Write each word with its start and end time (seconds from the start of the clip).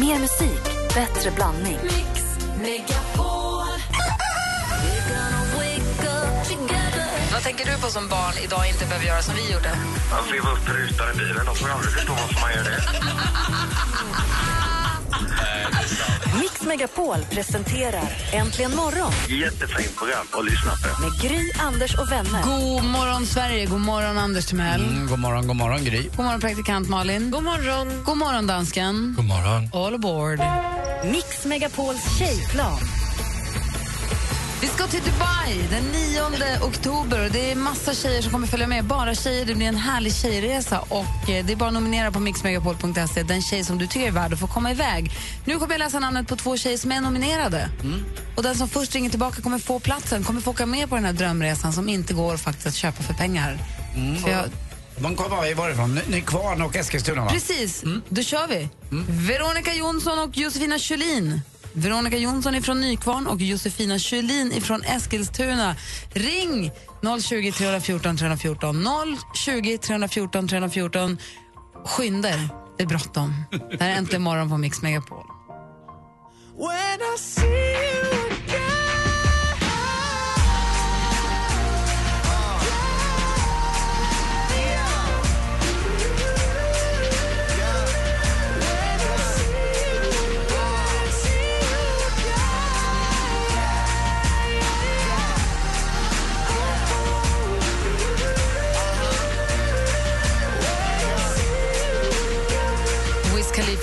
Mer 0.00 0.18
musik, 0.18 0.62
bättre 0.94 1.30
blandning. 1.30 1.78
Vad 7.32 7.42
tänker 7.42 7.64
du 7.64 7.80
på 7.80 7.88
som 7.88 8.08
barn 8.08 8.34
idag 8.44 8.68
inte 8.68 8.86
behöver 8.86 9.06
göra 9.06 9.22
som 9.22 9.34
vi 9.34 9.52
gjorde? 9.52 9.70
Att 10.12 10.30
leva 10.32 10.52
upp 10.52 10.68
rutan 10.68 11.14
i 11.14 11.18
bilen, 11.18 11.48
och 11.48 11.56
får 11.58 11.68
aldrig 11.68 11.92
förstå 11.92 12.12
varför 12.12 12.40
man 12.40 12.52
gör 12.52 12.64
det. 12.64 12.82
Mix 16.40 16.62
Megapol 16.62 17.16
presenterar 17.30 18.02
Äntligen 18.32 18.76
morgon 18.76 19.12
Jättefint 19.28 19.96
program 19.96 20.26
att 20.32 20.44
lyssna 20.44 20.70
på. 20.70 21.02
med 21.02 21.20
Gry, 21.20 21.52
Anders 21.58 21.94
och 21.98 22.12
vänner. 22.12 22.42
God 22.44 22.84
morgon, 22.84 23.26
Sverige. 23.26 23.66
God 23.66 23.80
morgon, 23.80 24.18
Anders 24.18 24.46
Timell. 24.46 24.80
Mm, 24.84 25.06
god 25.08 25.18
morgon, 25.18 25.46
god 25.46 25.56
morgon 25.56 25.84
Gry. 25.84 26.02
God 26.16 26.24
morgon, 26.24 26.40
praktikant 26.40 26.88
Malin. 26.88 27.30
God 27.30 27.42
morgon. 27.42 28.02
God 28.04 28.16
morgon, 28.16 28.46
dansken. 28.46 29.14
God 29.16 29.24
morgon. 29.26 29.68
All 29.72 29.94
aboard. 29.94 30.40
Mix 31.04 31.44
Megapols 31.44 32.18
tjejplan. 32.18 32.78
Vi 34.60 34.66
ska 34.66 34.86
till 34.86 35.00
Dubai 35.02 35.66
den 35.70 35.84
9 35.84 36.20
oktober. 36.62 37.30
Det 37.32 37.50
är 37.50 37.56
massa 37.56 37.94
tjejer 37.94 38.22
som 38.22 38.32
kommer 38.32 38.46
följa 38.46 38.66
med. 38.66 38.84
Bara 38.84 39.14
tjejer. 39.14 39.44
Det 39.46 39.54
blir 39.54 39.66
en 39.66 39.76
härlig 39.76 40.14
tjejresa. 40.14 40.78
Och 40.80 41.30
eh, 41.30 41.44
Det 41.46 41.52
är 41.52 41.56
bara 41.56 41.68
att 41.68 41.74
nominera 41.74 42.10
på 42.12 42.20
mixmegapol.se 42.20 43.22
den 43.22 43.42
tjej 43.42 43.64
som 43.64 43.78
du 43.78 43.86
tycker 43.86 44.06
är 44.06 44.10
värd 44.10 44.32
att 44.32 44.40
få 44.40 44.46
komma 44.46 44.70
iväg. 44.70 45.10
Nu 45.44 45.58
kommer 45.58 45.74
jag 45.74 45.78
läsa 45.78 45.98
namnet 46.00 46.28
på 46.28 46.36
två 46.36 46.56
tjejer 46.56 46.78
som 46.78 46.92
är 46.92 47.00
nominerade. 47.00 47.68
Och 48.36 48.42
Den 48.42 48.54
som 48.54 48.68
först 48.68 48.94
ringer 48.94 49.10
tillbaka 49.10 49.42
kommer 49.42 49.58
få 49.58 49.78
platsen, 49.80 50.24
kommer 50.24 50.40
få 50.40 50.50
åka 50.50 50.66
med 50.66 50.88
på 50.88 50.94
den 50.94 51.04
här 51.04 51.12
drömresan 51.12 51.72
som 51.72 51.88
inte 51.88 52.14
går 52.14 52.36
faktiskt 52.36 52.66
att 52.66 52.74
köpa 52.74 53.02
för 53.02 53.14
pengar. 53.14 53.58
För 54.22 54.30
jag, 54.30 54.44
De 54.98 55.16
kommer 55.16 55.54
varifrån? 55.54 55.94
Ny- 55.94 56.00
Nykvarn 56.08 56.62
och 56.62 56.76
Eskilstuna 56.76 57.24
va? 57.24 57.30
Precis, 57.30 57.84
då 58.08 58.22
kör 58.22 58.46
vi. 58.48 58.68
Veronica 59.08 59.74
Jonsson 59.74 60.18
och 60.18 60.36
Josefina 60.36 60.78
Kjellin. 60.78 61.40
Veronica 61.76 62.16
Jonsson 62.16 62.62
från 62.62 62.80
Nykvarn 62.80 63.26
och 63.26 63.40
Josefina 63.40 63.98
Kjellin 63.98 64.60
från 64.60 64.82
Eskilstuna. 64.82 65.76
Ring 66.12 66.70
020 67.22 67.52
314 67.52 68.16
314. 68.16 68.86
020 69.34 69.78
314 69.78 70.48
314. 70.48 71.18
Skynda 71.84 72.28
er, 72.28 72.48
det 72.76 72.82
är 72.82 72.86
bråttom. 72.86 73.44
Det 73.50 73.80
här 73.80 73.90
är 73.90 73.94
Äntligen 73.94 74.22
morgon 74.22 74.48
på 74.48 74.58
Mix 74.58 74.82
Megapol. 74.82 75.26
Wiz 76.58 77.38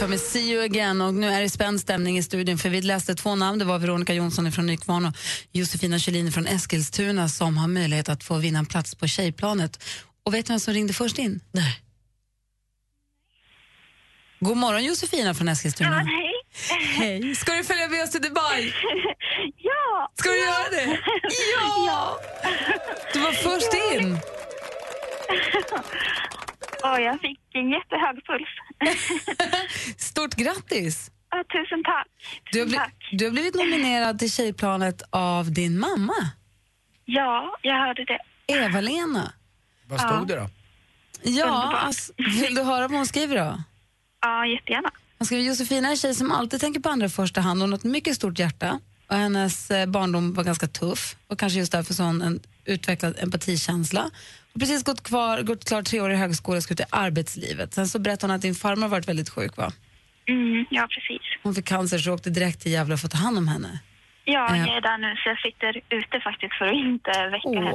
Khalifa 0.04 0.12
med 0.12 0.20
See 0.20 0.52
you 0.52 0.64
again. 0.64 1.02
Och 1.02 1.14
nu 1.14 1.28
är 1.28 1.42
det 1.42 1.50
spänd 1.50 1.80
stämning 1.80 2.18
i 2.18 2.24
studion 2.24 2.58
för 2.58 2.70
vi 2.70 2.82
läste 2.82 3.16
två 3.16 3.36
namn. 3.36 3.60
Det 3.60 3.66
var 3.66 3.80
Veronica 3.80 4.14
Jonsson 4.14 4.52
från 4.52 4.66
Nykvarn 4.66 5.06
och 5.06 5.14
Josefina 5.52 6.00
Kjellin 6.00 6.32
från 6.32 6.48
Eskilstuna 6.48 7.30
som 7.30 7.58
har 7.58 7.68
möjlighet 7.68 8.10
att 8.10 8.24
få 8.24 8.38
vinna 8.38 8.60
en 8.60 8.66
plats 8.66 8.96
på 8.96 9.08
tjejplanet. 9.08 9.84
Och 10.26 10.34
vet 10.34 10.46
du 10.46 10.54
vem 10.54 10.60
som 10.60 10.74
ringde 10.74 10.94
först 10.94 11.18
in? 11.18 11.40
Nej. 11.52 11.80
God 14.40 14.58
morgon 14.58 14.84
Josefina 14.84 15.34
från 15.34 15.48
Eskilstuna. 15.48 16.00
hej. 16.00 16.34
Hej. 16.98 17.36
Ska 17.36 17.54
du 17.54 17.64
följa 17.64 17.88
med 17.88 18.04
oss 18.04 18.12
till 18.12 18.22
Dubai? 18.22 18.74
Ja! 19.58 20.12
Ska 20.16 20.30
du 20.30 20.40
göra 20.40 20.70
det? 20.72 21.00
Ja! 21.56 21.86
Ja. 21.88 22.20
Du 23.14 23.20
var 23.20 23.32
först 23.32 23.74
in. 23.74 24.14
Och 26.84 27.02
jag 27.02 27.22
fick 27.22 27.40
en 27.54 27.70
jättehög 27.70 28.16
puls. 28.26 28.50
Stort 29.98 30.36
grattis. 30.36 31.12
Ja, 31.30 31.44
tusen 31.52 31.84
tack. 31.84 32.08
Du 32.52 32.60
har, 32.60 32.66
Tusen 32.66 32.68
bli- 32.68 32.78
tack. 32.78 33.10
du 33.12 33.26
har 33.26 33.32
blivit 33.32 33.56
nominerad 33.56 34.20
till 34.20 34.32
tjejplanet 34.32 35.02
av 35.10 35.52
din 35.52 35.80
mamma, 35.80 36.14
Ja, 37.06 37.58
jag 37.62 37.76
hörde 37.88 38.06
det. 38.06 38.20
Eva-Lena. 38.54 39.34
Vad 39.88 40.00
stod 40.02 40.28
det 40.28 40.36
då? 40.36 40.50
Ja, 41.24 41.74
alltså, 41.78 42.14
vill 42.18 42.56
du 42.56 42.64
höra 42.64 42.88
vad 42.88 42.98
hon 42.98 43.06
skriver 43.06 43.36
då? 43.36 43.64
Ja, 44.22 44.46
jättegärna. 44.46 44.92
Hon 45.18 45.26
skriver 45.26 45.44
Josefina 45.44 45.88
är 45.88 45.92
en 45.92 45.98
tjej 45.98 46.16
som 46.16 46.32
alltid 46.32 46.60
tänker 46.62 46.80
på 46.80 46.90
andra 46.90 47.06
i 47.06 47.10
första 47.10 47.42
hand. 47.42 47.62
Hon 47.62 47.72
har 47.72 47.78
ett 47.78 47.84
mycket 47.84 48.16
stort 48.16 48.40
hjärta 48.40 48.80
och 49.08 49.16
hennes 49.16 49.72
eh, 49.72 49.86
barndom 49.86 50.34
var 50.34 50.44
ganska 50.44 50.68
tuff 50.68 51.16
och 51.28 51.40
kanske 51.40 51.60
just 51.60 51.72
därför 51.72 51.94
så 51.94 52.04
har 52.04 52.08
hon 52.08 52.22
en 52.22 52.40
utvecklad 52.66 53.16
empatikänsla. 53.20 54.10
Precis 54.60 54.84
gått, 54.84 55.04
kvar, 55.04 55.42
gått 55.42 55.66
klart 55.66 55.86
tre 55.86 56.02
år 56.02 56.12
i 56.12 56.16
högskola 56.16 56.58
och 56.58 56.64
ska 56.64 56.74
ut 56.74 56.80
i 56.80 56.84
arbetslivet. 56.90 57.74
Sen 57.74 57.88
så 57.88 58.00
berättade 58.00 58.32
hon 58.34 58.36
att 58.36 58.42
din 58.42 58.56
farmor 58.56 58.88
varit 58.88 59.08
väldigt 59.08 59.30
sjuk 59.30 59.58
va? 59.58 59.72
Mm, 60.28 60.66
ja, 60.70 60.88
precis. 60.96 61.22
Hon 61.44 61.56
fick 61.56 61.66
cancer 61.66 61.98
så 61.98 62.14
åkte 62.14 62.30
direkt 62.30 62.62
till 62.62 62.72
Gävle 62.72 62.98
för 62.98 63.08
att 63.08 63.12
ta 63.12 63.18
hand 63.18 63.38
om 63.38 63.48
henne. 63.48 63.80
Ja, 64.26 64.48
Ja. 64.50 64.58
jag 64.58 64.78
är 64.78 64.82
där 64.82 64.98
nu 64.98 65.16
så 65.16 65.30
jag 65.30 65.40
sitter 65.40 65.82
ute 65.98 66.20
faktiskt 66.20 66.54
för 66.58 66.66
att 66.68 66.74
inte 66.76 67.12
väcka 67.32 67.48
Åh. 67.50 67.56
henne. 67.56 67.72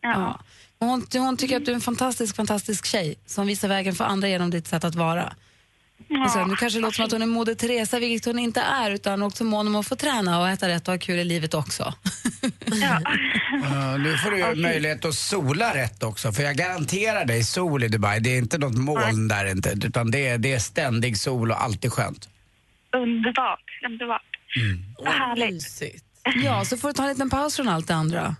Ja. 0.00 0.12
Ja. 0.12 0.40
Och 0.78 0.86
Hon, 0.86 1.06
hon 1.14 1.36
tycker 1.36 1.56
att 1.56 1.64
du 1.64 1.70
är 1.70 1.74
en 1.74 1.80
fantastisk, 1.80 2.36
fantastisk 2.36 2.86
tjej 2.86 3.14
som 3.26 3.46
visar 3.46 3.68
vägen 3.68 3.94
för 3.94 4.04
andra 4.04 4.28
genom 4.28 4.50
ditt 4.50 4.66
sätt 4.66 4.84
att 4.84 4.94
vara. 4.94 5.34
Ja. 6.08 6.24
Och 6.24 6.30
så, 6.30 6.44
nu 6.44 6.56
kanske 6.56 6.78
det 6.78 6.82
låter 6.82 6.96
som 6.96 7.04
att 7.04 7.12
hon 7.12 7.22
är 7.22 7.26
Moder 7.26 7.54
Teresa, 7.54 7.98
vilket 7.98 8.24
hon 8.24 8.38
inte 8.38 8.60
är, 8.60 8.90
utan 8.90 9.22
också 9.22 9.44
mån 9.44 9.66
om 9.66 9.76
att 9.76 9.86
få 9.86 9.96
träna 9.96 10.40
och 10.40 10.48
äta 10.48 10.68
rätt 10.68 10.88
och 10.88 10.94
ha 10.94 10.98
kul 10.98 11.18
i 11.18 11.24
livet 11.24 11.54
också. 11.54 11.94
Ja. 12.66 13.00
Uh, 13.54 13.98
nu 14.04 14.16
får 14.16 14.30
du 14.30 14.38
ju 14.38 14.54
möjlighet 14.54 15.04
att 15.04 15.14
sola 15.14 15.74
rätt 15.74 16.02
också, 16.02 16.32
för 16.32 16.42
jag 16.42 16.56
garanterar 16.56 17.24
dig 17.24 17.44
sol 17.44 17.84
i 17.84 17.88
Dubai. 17.88 18.20
Det 18.20 18.30
är 18.30 18.38
inte 18.38 18.58
något 18.58 18.78
moln 18.78 19.28
där 19.28 19.50
inte, 19.50 19.70
utan 19.84 20.10
det 20.10 20.26
är, 20.26 20.38
det 20.38 20.52
är 20.52 20.58
ständig 20.58 21.18
sol 21.18 21.50
och 21.50 21.62
alltid 21.62 21.92
skönt. 21.92 22.28
Underbart, 22.96 23.60
underbart. 23.86 24.22
Vad 24.98 25.14
härligt. 25.14 25.82
Ja, 26.44 26.64
så 26.64 26.76
får 26.76 26.88
du 26.88 26.94
ta 26.94 27.02
en 27.02 27.08
liten 27.08 27.30
paus 27.30 27.56
från 27.56 27.68
allt 27.68 27.88
det 27.88 27.94
andra. 27.94 28.36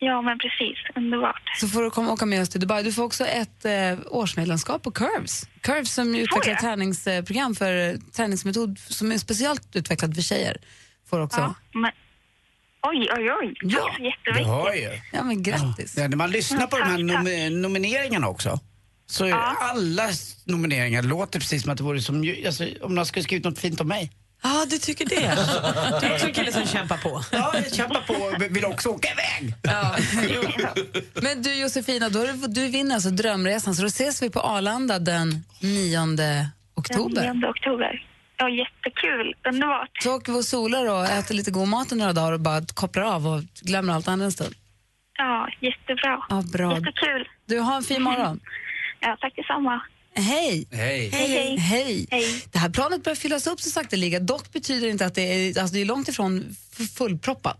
Ja, 0.00 0.22
men 0.22 0.38
precis. 0.38 0.76
Underbart. 0.96 1.42
Så 1.60 1.68
får 1.68 1.82
du 1.82 1.90
komma 1.90 2.12
åka 2.12 2.26
med 2.26 2.42
oss 2.42 2.48
till 2.48 2.60
Dubai. 2.60 2.82
Du 2.82 2.92
får 2.92 3.02
också 3.04 3.24
ett 3.26 3.64
eh, 3.64 3.72
årsmedlemskap 4.06 4.82
på 4.82 4.90
Curves. 4.90 5.48
Curves 5.60 5.92
som 5.94 6.14
utvecklar 6.14 6.54
träningsprogram 6.54 7.54
för 7.54 7.96
träningsmetod 8.12 8.78
som 8.78 9.12
är 9.12 9.18
speciellt 9.18 9.76
utvecklad 9.76 10.14
för 10.14 10.22
tjejer. 10.22 10.56
Får 11.10 11.20
också. 11.20 11.40
Ja, 11.40 11.54
men... 11.74 11.90
Oj, 12.82 13.08
oj, 13.16 13.32
oj. 13.32 13.54
Ja, 13.62 14.74
ju. 14.74 14.90
Ja, 15.12 15.24
men 15.24 15.42
grattis. 15.42 15.96
Ja, 15.96 16.08
när 16.08 16.16
man 16.16 16.30
lyssnar 16.30 16.66
på 16.66 16.78
de 16.78 16.82
här 16.84 16.98
nom- 16.98 17.62
nomineringarna 17.62 18.28
också, 18.28 18.60
så 19.06 19.24
är 19.24 19.32
alla 19.32 20.08
nomineringar 20.44 21.02
låter 21.02 21.40
precis 21.40 21.62
som 21.62 21.72
att 21.72 21.78
det 21.78 21.84
vore 21.84 22.00
som, 22.00 22.34
alltså, 22.46 22.66
om 22.82 22.94
någon 22.94 23.06
skulle 23.06 23.22
skrivit 23.22 23.44
något 23.44 23.58
fint 23.58 23.80
om 23.80 23.88
mig. 23.88 24.12
Ja, 24.42 24.66
du 24.70 24.78
tycker 24.78 25.04
det? 25.06 25.34
Du 26.00 26.06
är 26.06 26.14
också 26.14 26.26
en 26.26 26.32
kille 26.32 26.52
som 26.52 26.66
kämpar 26.66 26.96
på. 26.96 27.22
Ja, 27.32 27.50
jag 27.54 27.74
kämpar 27.74 28.00
på 28.00 28.14
och 28.14 28.56
vill 28.56 28.64
också 28.64 28.88
åka 28.88 29.08
iväg. 29.12 29.54
Men 31.22 31.42
du 31.42 31.54
Josefina, 31.54 32.08
då 32.08 32.18
är 32.22 32.26
det, 32.26 32.48
du 32.48 32.68
vinner 32.68 32.94
alltså 32.94 33.10
drömresan 33.10 33.74
så 33.74 33.82
då 33.82 33.88
ses 33.88 34.22
vi 34.22 34.30
på 34.30 34.40
Arlanda 34.40 34.98
den 34.98 35.44
9 35.62 35.98
oktober. 36.74 37.22
Den 37.22 37.36
9 37.40 37.46
oktober. 37.46 38.04
Ja, 38.36 38.48
jättekul. 38.48 39.34
Underbart. 39.48 39.90
Så 40.02 40.16
åker 40.16 40.32
vi 40.32 40.38
och 40.38 40.44
solar 40.44 40.90
och 40.90 41.04
äter 41.04 41.34
lite 41.34 41.50
god 41.50 41.68
mat 41.68 41.92
i 41.92 41.96
några 41.96 42.12
dagar 42.12 42.32
och 42.32 42.40
bara 42.40 42.60
kopplar 42.74 43.02
av 43.02 43.26
och 43.26 43.42
glömmer 43.62 43.92
allt 43.94 44.08
annat 44.08 44.24
en 44.24 44.32
stund. 44.32 44.54
Ja, 45.18 45.48
jättebra. 45.60 46.26
Ja, 46.28 46.42
bra. 46.52 46.72
Jättekul. 46.74 47.28
Du, 47.46 47.58
har 47.58 47.76
en 47.76 47.82
fin 47.82 48.02
morgon. 48.02 48.40
Ja, 49.00 49.16
tack 49.20 49.32
detsamma. 49.36 49.80
Hej! 50.22 50.66
Hej. 50.70 51.08
Hej, 51.12 51.56
hej. 51.58 52.06
Hej! 52.10 52.42
Det 52.52 52.58
här 52.58 52.68
planet 52.70 53.04
börjar 53.04 53.16
fyllas 53.16 53.46
upp 53.46 53.60
så 53.60 53.70
sakteliga. 53.70 54.20
Dock 54.20 54.52
betyder 54.52 54.88
inte 54.88 55.06
att 55.06 55.14
det 55.14 55.22
är, 55.22 55.60
alltså 55.60 55.74
det 55.74 55.80
är 55.80 55.84
långt 55.84 56.08
ifrån 56.08 56.56
fullproppat. 56.94 57.58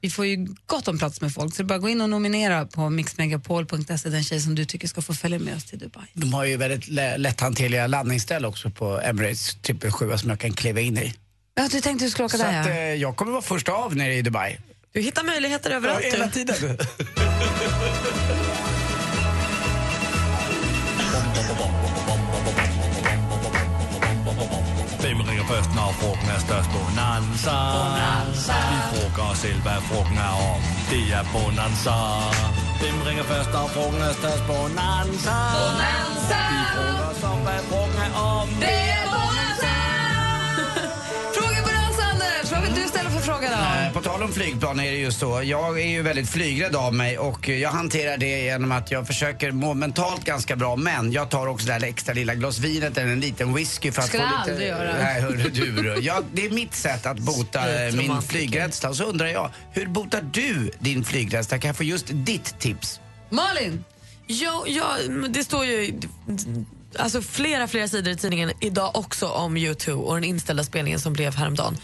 Vi 0.00 0.10
får 0.10 0.26
ju 0.26 0.46
gott 0.66 0.88
om 0.88 0.98
plats 0.98 1.20
med 1.20 1.34
folk, 1.34 1.54
så 1.54 1.64
bara 1.64 1.78
gå 1.78 1.88
in 1.88 2.00
och 2.00 2.10
nominera 2.10 2.66
på 2.66 2.90
mixmegapol.se 2.90 4.08
den 4.08 4.24
tjej 4.24 4.40
som 4.40 4.54
du 4.54 4.64
tycker 4.64 4.88
ska 4.88 5.02
få 5.02 5.14
följa 5.14 5.38
med 5.38 5.56
oss 5.56 5.64
till 5.64 5.78
Dubai. 5.78 6.04
De 6.14 6.32
har 6.34 6.44
ju 6.44 6.56
väldigt 6.56 6.88
lä- 6.88 7.16
lätthanterliga 7.16 7.86
landningsställ 7.86 8.44
också 8.44 8.70
på 8.70 9.00
Emirates 9.00 9.54
trippel 9.62 9.92
7 9.92 10.18
som 10.18 10.30
jag 10.30 10.38
kan 10.40 10.52
kliva 10.52 10.80
in 10.80 10.98
i. 10.98 11.14
Ja, 11.54 11.68
du 11.70 11.80
tänkte 11.80 12.04
du 12.04 12.10
skulle 12.10 12.26
åka 12.26 12.36
Så 12.36 12.42
där 12.42 12.60
att, 12.60 12.66
ja. 12.66 12.72
eh, 12.72 12.78
jag 12.94 13.16
kommer 13.16 13.32
vara 13.32 13.42
först 13.42 13.68
av 13.68 13.96
nere 13.96 14.14
i 14.14 14.22
Dubai. 14.22 14.58
Du 14.92 15.00
hittar 15.00 15.24
möjligheter 15.24 15.70
överallt. 15.70 16.04
hela 16.04 16.26
du. 16.26 16.30
tiden. 16.32 16.78
først, 25.50 25.70
når 25.78 25.90
frugten 26.00 26.28
er 26.36 26.40
størst? 26.46 26.68
Bonanza. 26.76 27.56
Bonanza. 27.76 28.56
Vi 28.72 28.78
frugger 28.90 29.24
os 29.32 29.38
selv, 29.44 29.60
hvad 29.66 29.80
frugten 29.88 30.18
er 30.28 30.34
om. 30.52 30.60
Det 30.90 31.04
er 31.18 31.24
Bonanza. 31.34 31.96
Hvem 32.80 32.96
ringer 33.08 33.24
først, 33.32 33.50
når 33.56 33.66
frugten 33.74 34.02
er 34.10 34.14
størst? 34.20 34.44
Bonanza. 34.50 35.36
Bonanza. 35.56 36.38
Vi 36.52 36.60
frugger 36.74 37.06
os 37.12 37.22
om, 37.32 37.38
hvad 37.46 37.60
frugten 37.70 38.00
er 38.06 38.12
om. 38.36 38.48
Det 38.64 38.87
fråga 43.28 43.50
då? 43.50 44.00
På 44.00 44.08
tal 44.08 44.22
om 44.22 44.32
flygplan 44.32 44.80
är 44.80 44.90
det 44.90 44.98
ju 44.98 45.12
så. 45.12 45.42
Jag 45.44 45.80
är 45.80 45.86
ju 45.86 46.02
väldigt 46.02 46.30
flygrädd 46.30 46.76
av 46.76 46.94
mig 46.94 47.18
och 47.18 47.48
jag 47.48 47.70
hanterar 47.70 48.16
det 48.16 48.44
genom 48.44 48.72
att 48.72 48.90
jag 48.90 49.06
försöker 49.06 49.52
må 49.52 49.74
mentalt 49.74 50.24
ganska 50.24 50.56
bra 50.56 50.76
men 50.76 51.12
jag 51.12 51.30
tar 51.30 51.46
också 51.46 51.66
det 51.66 51.72
här 51.72 51.84
extra 51.84 52.14
lilla 52.14 52.34
glas 52.34 52.58
vinet 52.58 52.98
eller 52.98 53.12
en 53.12 53.20
liten 53.20 53.54
whisky 53.54 53.92
för 53.92 54.02
att 54.02 54.08
Skulle 54.08 54.22
få 54.22 54.28
jag 54.28 54.40
lite... 54.40 54.52
aldrig 54.52 54.68
göra. 54.68 55.02
Nej, 55.02 55.20
hörru 55.20 55.50
du. 55.50 55.82
du. 55.82 56.00
Ja, 56.00 56.22
det 56.32 56.46
är 56.46 56.50
mitt 56.50 56.74
sätt 56.74 57.06
att 57.06 57.18
bota 57.18 57.86
eh, 57.86 57.94
min 57.94 58.22
flygrädsla. 58.22 58.88
Och 58.88 58.96
så 58.96 59.04
undrar 59.04 59.26
jag, 59.26 59.50
hur 59.72 59.86
botar 59.86 60.22
du 60.32 60.70
din 60.78 61.04
flygrädsla? 61.04 61.58
Kan 61.58 61.68
jag 61.68 61.76
få 61.76 61.84
just 61.84 62.06
ditt 62.08 62.58
tips? 62.58 63.00
Malin! 63.30 63.84
Ja, 64.26 64.64
ja, 64.66 64.96
det 65.28 65.44
står 65.44 65.64
ju 65.64 66.00
alltså 66.98 67.22
flera, 67.22 67.68
flera 67.68 67.88
sidor 67.88 68.12
i 68.12 68.16
tidningen 68.16 68.50
idag 68.60 68.96
också 68.96 69.28
om 69.28 69.56
U2 69.56 69.90
och 69.90 70.14
den 70.14 70.24
inställda 70.24 70.64
spelningen 70.64 71.00
som 71.00 71.12
blev 71.12 71.34
häromdagen. 71.34 71.76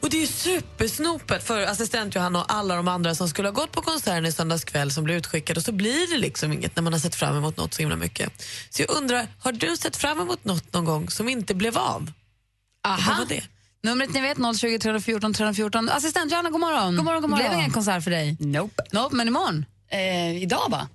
Och 0.00 0.10
det 0.10 0.22
är 0.22 0.26
supersnopet 0.26 1.42
för 1.42 1.62
assistent 1.62 2.14
Johanna 2.14 2.38
och 2.38 2.52
alla 2.52 2.76
de 2.76 2.88
andra 2.88 3.14
som 3.14 3.28
skulle 3.28 3.48
ha 3.48 3.52
gått 3.52 3.72
på 3.72 3.82
konserten 3.82 4.26
i 4.26 4.32
söndags 4.32 4.64
kväll 4.64 4.90
som 4.90 5.04
blev 5.04 5.16
utskickade 5.16 5.60
och 5.60 5.64
så 5.64 5.72
blir 5.72 6.10
det 6.10 6.18
liksom 6.18 6.52
inget 6.52 6.76
när 6.76 6.82
man 6.82 6.92
har 6.92 7.00
sett 7.00 7.14
fram 7.14 7.36
emot 7.36 7.56
något 7.56 7.74
så 7.74 7.82
himla 7.82 7.96
mycket. 7.96 8.42
Så 8.70 8.82
jag 8.82 8.90
undrar, 8.90 9.26
har 9.40 9.52
du 9.52 9.76
sett 9.76 9.96
fram 9.96 10.20
emot 10.20 10.44
något 10.44 10.72
någon 10.72 10.84
gång 10.84 11.10
som 11.10 11.28
inte 11.28 11.54
blev 11.54 11.78
av? 11.78 12.12
Vad 12.82 12.92
Aha. 12.92 13.14
var 13.18 13.26
det? 13.26 13.42
Numret 13.82 14.12
ni 14.12 14.20
vet, 14.20 14.38
020 14.58 14.78
314 14.78 15.34
314. 15.34 15.88
Assistent 15.88 16.32
Johanna, 16.32 16.50
god 16.50 16.60
morgon. 16.60 16.96
God 16.96 17.04
morgon, 17.04 17.22
god 17.22 17.30
morgon. 17.30 17.48
Blev 17.48 17.58
ingen 17.58 17.70
konsert 17.70 18.04
för 18.04 18.10
dig? 18.10 18.36
Nope. 18.40 18.82
Nope, 18.92 19.16
men 19.16 19.28
imorgon? 19.28 19.64
Eh, 19.90 20.42
idag 20.42 20.70
va? 20.70 20.88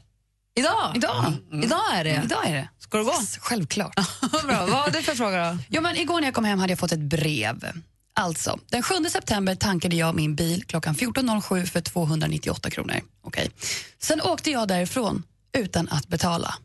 Idag? 0.56 0.92
Idag. 0.96 1.34
Idag 1.64 1.82
är 1.94 2.04
det. 2.04 2.22
Idag 2.26 2.48
är 2.48 2.54
det. 2.54 2.70
Ska 2.80 2.98
du 2.98 3.04
gå? 3.04 3.14
Självklart. 3.40 3.96
Bra. 4.32 4.66
Vad 4.66 4.70
har 4.70 4.92
du 4.92 5.02
för 5.02 5.16
fråga 5.16 5.52
då? 5.52 5.58
Jo, 5.70 5.82
men 5.82 5.98
igår 5.98 6.20
när 6.20 6.28
jag 6.28 6.34
kom 6.34 6.46
hem 6.46 6.60
hade 6.60 6.72
jag 6.72 6.80
fått 6.80 6.92
ett 6.92 7.00
brev. 7.00 7.72
Alltså, 8.16 8.60
den 8.70 8.84
7 8.84 8.96
september 9.10 9.56
tankade 9.56 9.96
jag 9.96 10.16
min 10.16 10.36
bil 10.36 10.64
klockan 10.64 10.96
14.07 10.96 11.66
för 11.66 11.82
298 11.82 12.70
kronor. 12.70 12.96
Okej. 13.24 13.52
Sen 14.00 14.22
åkte 14.22 14.52
jag 14.52 14.68
därifrån 14.68 15.24
utan 15.58 15.90
att 15.90 16.08
betala. 16.08 16.56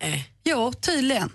Nej. 0.00 0.32
Jo, 0.44 0.72
tydligen. 0.72 1.30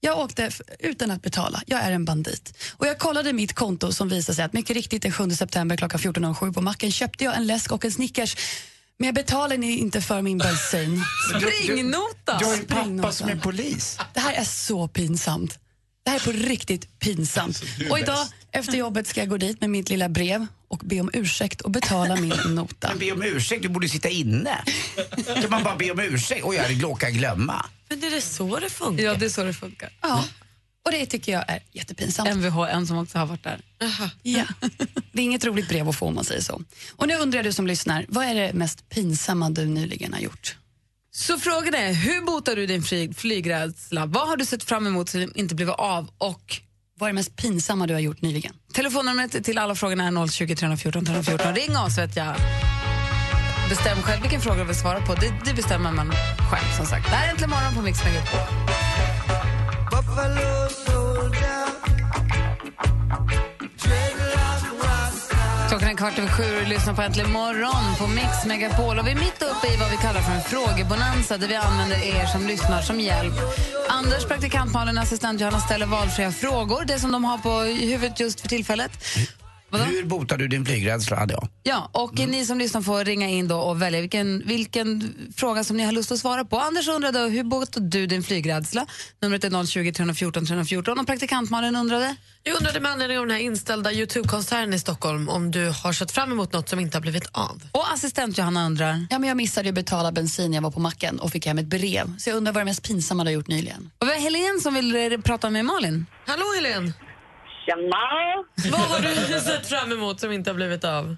Jag 0.00 0.18
åkte 0.18 0.50
utan 0.78 1.10
att 1.10 1.22
betala. 1.22 1.62
Jag 1.66 1.80
är 1.80 1.92
en 1.92 2.04
bandit. 2.04 2.54
Och 2.76 2.86
Jag 2.86 2.98
kollade 2.98 3.32
mitt 3.32 3.52
konto 3.52 3.92
som 3.92 4.08
visade 4.08 4.36
sig 4.36 4.44
att 4.44 4.52
mycket 4.52 4.76
riktigt 4.76 5.02
den 5.02 5.12
7 5.12 5.30
september 5.30 5.76
klockan 5.76 6.00
14.07 6.00 6.52
på 6.52 6.60
macken 6.60 6.92
köpte 6.92 7.24
jag 7.24 7.36
en 7.36 7.46
läsk 7.46 7.72
och 7.72 7.84
en 7.84 7.92
Snickers. 7.92 8.36
Men 8.98 9.06
jag 9.06 9.14
betalade 9.14 9.66
inte 9.66 10.00
för 10.00 10.22
min 10.22 10.38
bensin. 10.38 11.02
Springnota! 11.28 12.38
Du 12.38 12.44
har 12.44 12.54
ju 12.54 12.60
en 12.60 12.98
pappa 12.98 13.12
som 13.12 13.28
är 13.28 13.36
polis. 13.36 13.98
Det 14.14 14.20
här 14.20 14.32
är 14.32 14.44
så 14.44 14.88
pinsamt. 14.88 15.58
Det 16.04 16.10
här 16.10 16.18
är 16.18 16.24
på 16.24 16.32
riktigt 16.32 16.98
pinsamt. 16.98 17.62
Och 17.90 17.98
idag 17.98 18.26
efter 18.52 18.72
jobbet 18.76 19.06
ska 19.06 19.20
jag 19.20 19.28
gå 19.28 19.36
dit 19.36 19.60
med 19.60 19.70
mitt 19.70 19.88
lilla 19.88 20.08
brev 20.08 20.46
och 20.68 20.78
be 20.84 21.00
om 21.00 21.10
ursäkt 21.12 21.60
och 21.60 21.70
betala 21.70 22.16
min 22.16 22.32
nota. 22.54 22.88
Men 22.88 22.98
be 22.98 23.12
om 23.12 23.22
ursäkt, 23.22 23.62
du 23.62 23.68
borde 23.68 23.88
sitta 23.88 24.08
inne. 24.08 24.64
Kan 25.26 25.50
man 25.50 25.62
bara 25.62 25.76
be 25.76 25.90
om 25.90 26.00
ursäkt? 26.00 26.44
Oj, 26.44 26.56
jag 26.56 26.84
råkat 26.84 27.12
glömma. 27.12 27.66
Men 27.88 28.04
är 28.04 28.10
det 28.10 28.20
så 28.20 28.58
det 28.60 28.70
funkar? 28.70 29.04
Ja, 29.04 29.14
det 29.14 29.24
är 29.24 29.30
så 29.30 29.44
det 29.44 29.54
funkar. 29.54 29.92
Ja. 30.00 30.24
Och 30.84 30.90
det 30.92 31.06
tycker 31.06 31.32
jag 31.32 31.44
är 31.48 31.62
jättepinsamt. 31.72 32.30
Mvh, 32.30 32.58
en 32.74 32.86
som 32.86 32.98
också 32.98 33.18
har 33.18 33.26
varit 33.26 33.44
där. 33.44 33.60
Ja. 34.22 34.44
Det 35.12 35.20
är 35.20 35.24
inget 35.24 35.44
roligt 35.44 35.68
brev 35.68 35.88
att 35.88 35.96
få 35.96 36.06
om 36.06 36.14
man 36.14 36.24
säger 36.24 36.40
så. 36.40 36.62
Och 36.96 37.08
nu 37.08 37.14
undrar 37.14 37.42
du 37.42 37.52
som 37.52 37.66
lyssnar, 37.66 38.06
vad 38.08 38.24
är 38.26 38.34
det 38.34 38.52
mest 38.52 38.88
pinsamma 38.88 39.50
du 39.50 39.66
nyligen 39.66 40.12
har 40.12 40.20
gjort? 40.20 40.56
Så 41.16 41.38
frågan 41.38 41.74
är, 41.74 41.92
hur 41.92 42.20
botar 42.20 42.56
du 42.56 42.66
din 42.66 42.82
flyg, 42.82 43.16
flygrädsla? 43.16 44.06
Vad 44.06 44.28
har 44.28 44.36
du 44.36 44.44
sett 44.44 44.64
fram 44.64 44.86
emot 44.86 45.08
som 45.08 45.32
inte 45.34 45.54
blivit 45.54 45.74
av? 45.74 46.10
Och 46.18 46.60
Vad 46.98 47.08
är 47.08 47.12
det 47.12 47.14
mest 47.14 47.36
pinsamma 47.36 47.86
du 47.86 47.94
har 47.94 48.00
gjort 48.00 48.22
nyligen? 48.22 48.54
telefonnumret 48.72 49.44
till 49.44 49.58
alla 49.58 49.74
frågorna 49.74 50.04
är 50.06 50.26
020 50.26 50.56
314 50.56 51.04
314. 51.04 51.54
Ring 51.54 51.76
oss 51.76 51.98
vet 51.98 52.16
jag. 52.16 52.34
Bestäm 53.68 54.02
själv 54.02 54.22
vilken 54.22 54.40
fråga 54.40 54.58
du 54.58 54.64
vill 54.64 54.76
svara 54.76 55.00
på. 55.00 55.14
Det, 55.14 55.34
det 55.44 55.54
bestämmer 55.54 55.92
man 55.92 56.12
själv 56.50 56.76
som 56.76 56.86
sagt. 56.86 57.04
Det 57.04 57.16
här 57.16 57.26
är 57.26 57.30
Äntligen 57.30 57.50
morgon 57.50 57.74
på 57.74 57.82
Mix 57.82 57.98
Megapol. 58.04 58.40
Klockan 65.74 65.90
är 65.90 65.94
kvart 65.94 66.18
över 66.18 66.28
sju 66.28 66.60
och 66.62 66.68
lyssnar 66.68 66.94
på 66.94 67.02
Äntligen 67.02 67.32
morgon 67.32 67.94
på 67.98 68.06
Mix 68.06 68.46
Megapol. 68.46 68.98
Och 68.98 69.06
vi 69.06 69.10
är 69.10 69.14
mitt 69.14 69.42
uppe 69.42 69.74
i 69.74 69.76
vad 69.76 69.90
vi 69.90 69.96
kallar 69.96 70.20
för 70.20 70.32
en 70.32 70.42
frågebonanza 70.42 71.38
där 71.38 71.48
vi 71.48 71.54
använder 71.54 71.96
er 71.96 72.26
som 72.26 72.46
lyssnar 72.46 72.82
som 72.82 73.00
hjälp. 73.00 73.34
Anders, 73.88 74.24
praktikant 74.24 74.72
Malin, 74.72 74.98
assistent 74.98 75.40
Johanna 75.40 75.58
ställer 75.58 75.86
valfria 75.86 76.32
frågor, 76.32 76.84
det 76.84 76.98
som 76.98 77.12
de 77.12 77.24
har 77.24 77.38
på 77.38 77.60
huvudet 77.60 78.20
just 78.20 78.40
för 78.40 78.48
tillfället. 78.48 78.90
Vadå? 79.78 79.84
Hur 79.84 80.04
botar 80.04 80.36
du 80.36 80.48
din 80.48 80.64
flygrädsla? 80.64 81.16
hade 81.16 81.34
jag. 81.34 81.48
Ja, 81.62 81.90
och 81.92 82.18
ni 82.18 82.46
som 82.46 82.58
lyssnar 82.58 82.80
får 82.80 83.04
ringa 83.04 83.28
in 83.28 83.48
då 83.48 83.56
och 83.56 83.82
välja 83.82 84.00
vilken, 84.00 84.42
vilken 84.46 85.14
fråga 85.36 85.64
som 85.64 85.76
ni 85.76 85.82
har 85.82 85.92
lust 85.92 86.12
att 86.12 86.18
svara 86.18 86.44
på. 86.44 86.58
Anders 86.58 86.88
undrade 86.88 87.18
hur 87.18 87.44
botar 87.44 87.80
du 87.80 88.06
din 88.06 88.22
flygrädsla? 88.22 88.86
Numret 89.22 89.44
är 89.44 89.66
020 89.66 89.92
314 89.92 90.46
314 90.46 90.98
och 90.98 91.06
praktikantmannen 91.06 91.76
undrade? 91.76 92.16
Jag 92.42 92.56
undrade 92.56 92.80
med 92.80 92.90
anledning 92.90 93.18
av 93.18 93.26
den 93.26 93.36
här 93.36 93.42
inställda 93.42 93.90
U2-konserten 93.90 94.74
i 94.74 94.78
Stockholm 94.78 95.28
om 95.28 95.50
du 95.50 95.68
har 95.68 95.92
sett 95.92 96.10
fram 96.10 96.32
emot 96.32 96.52
något 96.52 96.68
som 96.68 96.80
inte 96.80 96.96
har 96.96 97.02
blivit 97.02 97.26
av. 97.32 97.62
Och 97.72 97.92
assistent 97.92 98.38
Johanna 98.38 98.66
undrar? 98.66 99.06
Ja, 99.10 99.18
men 99.18 99.28
jag 99.28 99.36
missade 99.36 99.68
att 99.68 99.74
betala 99.74 100.12
bensin 100.12 100.50
när 100.50 100.56
jag 100.56 100.62
var 100.62 100.70
på 100.70 100.80
macken 100.80 101.20
och 101.20 101.30
fick 101.30 101.46
hem 101.46 101.58
ett 101.58 101.66
brev. 101.66 102.18
Så 102.18 102.30
jag 102.30 102.36
undrar 102.36 102.52
vad 102.52 102.60
det 102.60 102.64
mest 102.64 102.82
pinsamma 102.82 103.24
du 103.24 103.28
har 103.28 103.34
gjort 103.34 103.48
nyligen? 103.48 103.90
Och 103.98 104.06
vi 104.06 104.12
har 104.12 104.20
Helene 104.20 104.60
som 104.60 104.74
vill 104.74 105.12
eh, 105.12 105.18
prata 105.18 105.50
med 105.50 105.64
Malin. 105.64 106.06
Hallå 106.26 106.44
Helene! 106.56 106.92
Tjena! 107.64 108.06
Vad 108.72 108.86
har 108.92 109.00
du 109.02 109.40
sett 109.50 109.66
fram 109.68 109.92
emot 109.92 110.20
som 110.20 110.32
inte 110.32 110.50
har 110.50 110.54
blivit 110.54 110.84
av? 110.84 111.16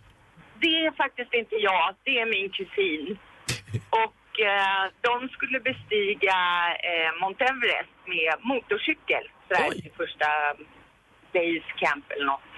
Det 0.61 0.77
är 0.87 0.93
faktiskt 1.03 1.35
inte 1.35 1.55
jag, 1.55 1.95
det 2.05 2.19
är 2.21 2.27
min 2.27 2.51
kusin. 2.51 3.19
Och 4.05 4.41
eh, 4.41 4.85
de 5.01 5.29
skulle 5.29 5.61
bestiga 5.61 6.39
eh, 6.91 7.11
Mount 7.21 7.45
Everest 7.45 7.97
med 8.15 8.33
motorcykel 8.51 9.25
sådär 9.49 9.67
Oj. 9.71 9.83
till 9.83 9.93
första 9.97 10.29
base 11.33 11.69
camp 11.81 12.05
eller 12.13 12.27
något. 12.27 12.51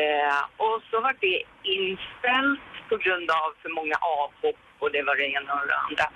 Eh, 0.00 0.40
och 0.64 0.82
så 0.90 1.00
var 1.00 1.14
det 1.20 1.42
inställt 1.80 2.70
på 2.88 2.96
grund 2.96 3.30
av 3.30 3.48
för 3.62 3.70
många 3.78 3.96
avhopp 4.18 4.62
och 4.78 4.90
det 4.92 5.02
var 5.02 5.16
det 5.16 5.26
ena 5.36 5.52
och 5.60 5.66
det 5.68 5.78
andra. 5.86 6.06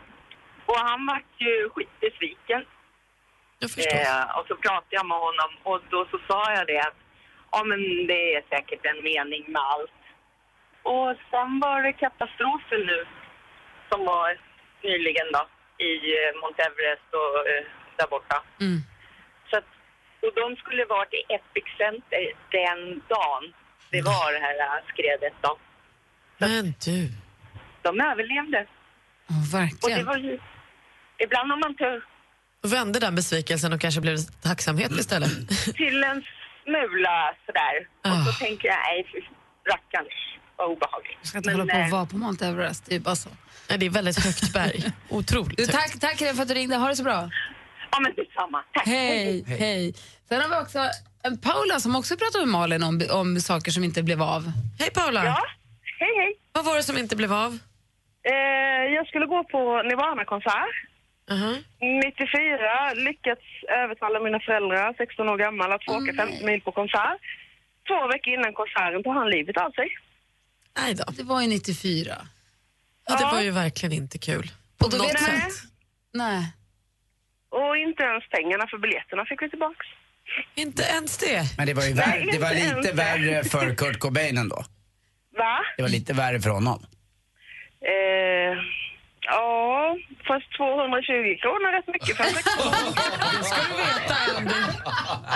Och 0.67 0.79
han 0.89 1.07
var 1.07 1.23
ju 1.39 1.69
skitbesviken. 1.73 2.63
Eh, 3.63 4.39
och 4.39 4.47
så 4.49 4.57
pratade 4.57 4.97
jag 4.99 5.07
med 5.07 5.19
honom 5.19 5.51
och 5.63 5.81
då 5.91 6.07
så 6.11 6.19
sa 6.29 6.53
jag 6.53 6.67
det 6.67 6.81
att 6.81 6.99
ja 7.53 7.65
men 7.65 7.81
det 8.07 8.35
är 8.37 8.43
säkert 8.49 8.87
en 8.87 9.03
mening 9.05 9.45
med 9.49 9.63
allt. 9.63 10.01
Och 10.83 11.17
sen 11.31 11.61
var 11.61 11.83
det 11.83 11.93
katastrofen 11.93 12.81
nu 12.91 13.07
som 13.91 14.05
var 14.05 14.39
nyligen 14.83 15.29
då 15.33 15.43
i 15.85 15.93
eh, 16.19 16.41
Mount 16.41 16.63
Everest 16.63 17.09
och 17.23 17.35
eh, 17.51 17.65
där 17.99 18.07
borta. 18.07 18.43
Mm. 18.61 18.79
Så 19.51 19.57
att, 19.59 19.71
och 20.23 20.33
de 20.35 20.57
skulle 20.57 20.85
varit 20.85 21.15
i 21.15 21.23
Epicenter 21.37 22.25
den 22.51 23.03
dagen 23.09 23.45
det 23.91 24.03
var 24.03 24.33
det 24.33 24.39
här 24.39 24.83
skredet 24.89 25.35
då. 25.41 25.59
Men 26.39 26.65
du. 26.85 26.99
De 27.83 28.01
överlevde. 28.01 28.67
Oh, 29.29 29.39
Och 29.39 29.51
det 29.53 29.57
verkligen. 29.59 30.07
var 30.07 30.17
ju... 30.17 30.39
Ibland 31.19 31.51
har 31.51 31.57
man 31.59 31.75
tur 31.75 32.05
vände 32.67 32.99
den 33.01 33.15
besvikelsen 33.15 33.73
och 33.73 33.81
kanske 33.81 34.01
blev 34.01 34.17
tacksamhet 34.43 34.93
istället. 34.93 35.31
till 35.75 36.05
en 36.05 36.23
smula 36.65 37.35
sådär. 37.47 37.75
Och 38.05 38.25
så 38.25 38.31
Ah. 38.31 38.47
tänker 38.47 38.69
jag, 38.69 38.77
nej 38.77 39.07
fy 39.13 39.19
rackarns 39.73 40.09
vad 40.57 40.69
obehagligt. 40.71 41.17
Jag 41.21 41.29
ska 41.29 41.39
inte 41.39 41.51
Men, 41.51 41.61
hålla 41.61 41.73
på 41.73 41.79
och 41.79 41.85
eh, 41.87 41.91
vara 41.93 42.07
på 42.07 42.17
Mount 42.17 42.47
Everest. 42.47 42.85
Det 42.89 42.95
är 42.95 43.01
bara 43.01 43.17
så. 43.17 43.29
Nej, 43.69 43.79
det 43.79 43.87
är 43.87 43.91
väldigt 43.91 44.25
högt 44.25 44.53
berg. 44.53 44.85
Otroligt 45.09 45.57
Du, 45.57 45.63
högt. 45.63 45.73
tack, 45.75 45.99
tack 46.01 46.19
för 46.37 46.43
att 46.43 46.49
du 46.49 46.55
ringde. 46.55 46.77
Ha 46.77 46.89
det 46.89 46.97
så 46.97 47.03
bra. 47.03 47.31
Ja 47.91 48.01
men 48.01 48.15
detsamma. 48.15 48.63
Tack. 48.75 48.87
Hej, 48.87 49.45
hej. 49.47 49.95
Sen 50.29 50.41
har 50.41 50.49
vi 50.49 50.55
också 50.65 50.79
en 51.23 51.39
Paula 51.39 51.81
som 51.81 51.97
också 51.97 52.17
pratar 52.17 52.39
med 52.39 52.49
Malin 52.49 52.83
om, 52.83 53.03
om 53.11 53.41
saker 53.41 53.71
som 53.71 53.85
inte 53.85 54.03
blev 54.03 54.23
av. 54.23 54.53
Hej 54.79 54.91
Paula! 54.95 55.25
Ja, 55.25 55.43
hej 56.01 56.15
hej. 56.19 56.35
Vad 56.53 56.65
var 56.65 56.77
det 56.77 56.83
som 56.83 56.99
inte 56.99 57.17
blev 57.17 57.33
av? 57.33 57.59
Eh, 58.29 58.95
jag 58.95 59.07
skulle 59.07 59.27
gå 59.27 59.45
på 59.45 59.83
Nirvana-konsert. 59.83 60.75
Aha. 61.31 61.55
94, 61.81 62.95
lyckats 62.95 63.43
övertala 63.85 64.21
mina 64.21 64.41
föräldrar, 64.41 64.95
16 64.99 65.29
år 65.29 65.37
gammal, 65.39 65.73
att 65.73 65.85
få 65.85 65.93
åka 65.99 66.13
50 66.17 66.45
mil 66.47 66.61
på 66.61 66.73
konsert. 66.73 67.21
Två 67.89 68.07
veckor 68.13 68.33
innan 68.35 68.53
konserten 68.53 69.03
tog 69.03 69.15
han 69.15 69.31
livet 69.31 69.57
av 69.57 69.71
sig. 69.71 69.89
Nej 70.79 70.95
då. 70.95 71.05
Det 71.17 71.23
var 71.23 71.41
ju 71.43 71.49
94. 71.49 72.17
Ja, 73.09 73.17
det 73.17 73.23
Ja. 73.23 73.31
var 73.33 73.41
ju 73.41 73.51
verkligen 73.51 73.93
inte 73.93 74.19
kul. 74.19 74.47
På 74.79 74.85
Och 74.85 74.91
då 74.91 74.97
något 74.97 75.13
man- 75.13 75.23
sätt. 75.41 75.53
Nej. 76.13 76.53
Och 77.49 77.77
inte 77.77 78.03
ens 78.03 78.25
pengarna 78.29 78.67
för 78.71 78.79
biljetterna 78.79 79.25
fick 79.25 79.43
vi 79.43 79.51
tillbaks. 79.51 79.87
Inte 80.55 80.83
ens 80.83 81.19
det. 81.19 81.43
Men 81.59 81.67
det 81.67 81.75
var 81.75 81.83
ju 81.85 81.95
Nej, 81.95 82.07
värre, 82.07 82.33
det 82.33 82.39
var 82.39 82.51
lite 82.55 82.67
ens. 82.89 82.93
värre 82.99 83.45
för 83.45 83.75
Kurt 83.75 83.99
Cobain 83.99 84.39
ändå. 84.39 84.65
Va? 85.39 85.59
Det 85.77 85.83
var 85.83 85.89
lite 85.91 86.13
värre 86.13 86.41
för 86.41 86.51
honom. 86.51 86.87
Eh, 87.81 88.59
fast 90.37 90.49
220 90.57 91.39
kronor 91.43 91.69
är 91.69 91.75
rätt 91.79 91.91
mycket 91.95 92.17
för 92.17 92.25
en 92.25 92.35
lektion. 92.39 92.73
Det 93.39 93.45
ska 93.51 93.61
du 93.71 93.75
veta, 93.85 94.15
Andy. 94.37 94.61
Ja, 94.85 94.93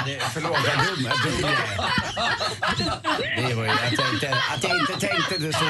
det 0.07 0.15
är 0.17 0.21
förlåt, 0.35 0.59
vad 0.67 0.79
dum, 0.87 1.01
jag 1.07 1.15
är. 3.43 3.49
Det 3.49 3.55
var 3.55 3.65
ju 3.65 3.71
att 3.71 3.99
jag 3.99 4.09
inte, 4.15 4.29
att 4.55 4.63
jag 4.65 4.75
inte 4.81 4.97
tänkte 5.07 5.39
det 5.39 5.53
så. 5.53 5.65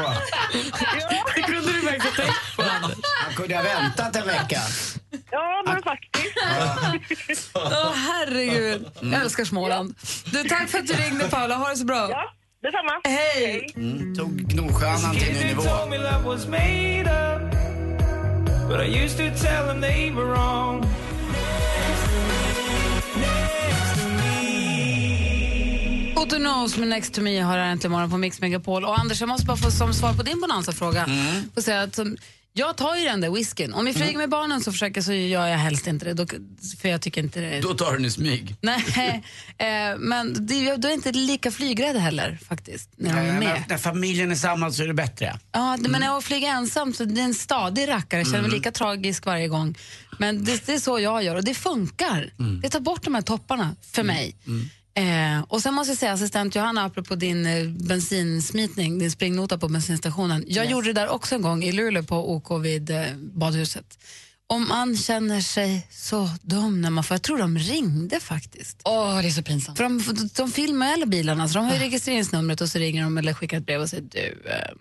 Det 1.34 1.42
kunde 1.42 1.72
du 1.72 1.80
verkligen 1.80 2.16
tänkt 2.16 2.56
på, 2.56 2.62
Anders. 2.62 2.98
Man 3.26 3.34
kunde 3.36 3.56
ha 3.56 3.62
väntat 3.62 4.16
en 4.16 4.26
vecka. 4.26 4.60
Ja, 5.30 5.62
men 5.66 5.82
faktiskt. 5.82 6.36
Åh, 7.54 7.92
herregud. 7.94 8.86
Jag 9.00 9.20
älskar 9.22 9.44
Småland. 9.44 9.94
Du, 10.32 10.44
tack 10.44 10.68
för 10.68 10.78
att 10.78 10.86
du 10.86 10.92
ringde, 10.92 11.28
Paula. 11.28 11.54
Ha 11.54 11.68
det 11.68 11.76
så 11.76 11.84
bra. 11.84 12.08
Ja, 12.10 12.34
detsamma. 12.62 13.00
Hej! 13.04 13.72
Mm, 13.76 14.14
tog 14.16 14.30
Gnosjöannan 14.30 15.14
till 15.16 15.28
en 15.28 15.34
ny 15.34 15.44
nivå. 15.44 15.62
But 18.70 18.80
I 18.80 18.84
used 18.84 19.16
to 19.16 19.30
tell 19.46 19.66
them 19.66 19.80
they 19.80 20.10
were 20.10 20.26
wrong. 20.26 20.86
Otto 26.16 26.38
Knows 26.38 26.76
med 26.76 26.88
Next 26.88 27.14
to 27.14 27.20
me 27.20 27.40
har 27.40 27.58
här 27.58 27.70
äntligen 27.70 27.92
morgon 27.92 28.10
på 28.10 28.18
Mix 28.18 28.40
Megapol. 28.40 28.84
Och 28.84 28.98
Anders, 28.98 29.20
jag 29.20 29.28
måste 29.28 29.46
bara 29.46 29.56
få 29.56 29.70
som 29.70 29.94
svar 29.94 30.12
på 30.14 30.22
din 30.22 30.40
bonanza-fråga 30.40 31.06
få 31.54 31.62
säga 31.62 31.82
att 31.82 31.94
som, 31.94 32.16
jag 32.52 32.76
tar 32.76 32.96
ju 32.96 33.04
den 33.04 33.20
där 33.20 33.30
whiskyn. 33.30 33.72
Om 33.72 33.84
vi 33.84 33.92
flyger 33.94 34.18
med 34.18 34.28
barnen 34.28 34.60
så 34.60 34.72
försöker 34.72 35.02
så 35.02 35.12
gör 35.12 35.46
jag 35.46 35.58
helst 35.58 35.86
inte 35.86 36.04
det. 36.04 36.14
Då, 36.14 36.26
för 36.80 36.88
jag 36.88 37.00
tycker 37.02 37.22
inte 37.22 37.40
det 37.40 37.60
Då 37.60 37.74
tar 37.74 37.92
den 37.92 38.04
i 38.04 38.10
smyg. 38.10 38.54
Nej, 38.60 39.22
eh, 39.58 39.98
men 39.98 40.46
det, 40.46 40.76
då 40.76 40.88
är 40.88 40.92
inte 40.92 41.12
lika 41.12 41.50
flygrädd 41.50 41.96
heller 41.96 42.38
faktiskt. 42.48 42.90
När 42.96 43.14
de 43.14 43.20
är 43.20 43.38
med. 43.40 43.64
När, 43.68 43.78
familjen 43.78 44.30
är 44.30 44.34
samman 44.34 44.72
så 44.72 44.82
är 44.82 44.86
det 44.86 44.94
bättre. 44.94 45.38
Ja, 45.52 45.76
det- 45.80 45.88
men 45.88 46.00
när 46.00 46.06
jag 46.08 46.24
flyger 46.24 46.48
ensam 46.48 46.92
så 46.92 47.04
det 47.04 47.20
är 47.20 47.24
en 47.24 47.34
stadig 47.34 47.88
rackare. 47.88 48.20
Jag 48.20 48.26
känner 48.26 48.42
mig 48.42 48.50
lika 48.50 48.70
tragisk 48.72 49.26
varje 49.26 49.48
gång. 49.48 49.74
Men 50.18 50.44
det, 50.44 50.66
det 50.66 50.72
är 50.74 50.78
så 50.78 51.00
jag 51.00 51.22
gör 51.22 51.34
och 51.36 51.44
det 51.44 51.54
funkar. 51.54 52.30
Det 52.62 52.68
tar 52.68 52.80
bort 52.80 53.04
de 53.04 53.14
här 53.14 53.22
topparna 53.22 53.76
för 53.92 54.02
mig. 54.02 54.36
Eh, 55.00 55.44
och 55.48 55.62
sen 55.62 55.74
måste 55.74 55.90
jag 55.90 55.98
säga 55.98 56.12
assistent 56.12 56.54
Johanna, 56.54 56.84
apropå 56.84 57.14
din 57.14 57.46
eh, 57.46 57.68
bensinsmitning, 57.68 58.98
din 58.98 59.10
springnota 59.10 59.58
på 59.58 59.68
bensinstationen. 59.68 60.44
Jag 60.48 60.66
gjorde 60.66 60.86
det 60.86 61.00
där 61.00 61.08
också 61.08 61.34
en 61.34 61.42
gång 61.42 61.64
i 61.64 61.72
Luleå 61.72 62.02
på 62.02 62.34
OK 62.34 62.64
vid 62.64 62.90
eh, 62.90 63.04
badhuset. 63.16 63.98
Och 64.48 64.60
man 64.60 64.96
känner 64.96 65.40
sig 65.40 65.86
så 65.90 66.30
dum 66.42 66.80
när 66.80 66.90
man 66.90 67.04
får, 67.04 67.14
jag 67.14 67.22
tror 67.22 67.38
de 67.38 67.58
ringde 67.58 68.20
faktiskt. 68.20 68.80
Åh, 68.84 69.20
det 69.20 69.28
är 69.28 69.30
så 69.30 69.42
pinsamt. 69.42 69.78
För 69.78 69.84
de, 69.84 70.02
de 70.36 70.50
filmar 70.50 70.86
ju 70.86 70.92
alla 70.92 71.06
bilarna, 71.06 71.48
så 71.48 71.54
de 71.54 71.64
har 71.64 71.72
ju 71.72 71.78
registreringsnumret 71.78 72.60
och 72.60 72.68
så 72.68 72.78
ringer 72.78 73.02
de 73.02 73.18
eller 73.18 73.34
skickar 73.34 73.58
ett 73.58 73.66
brev 73.66 73.80
och 73.80 73.88
säger 73.88 74.04
du, 74.10 74.50
eh, 74.50 74.76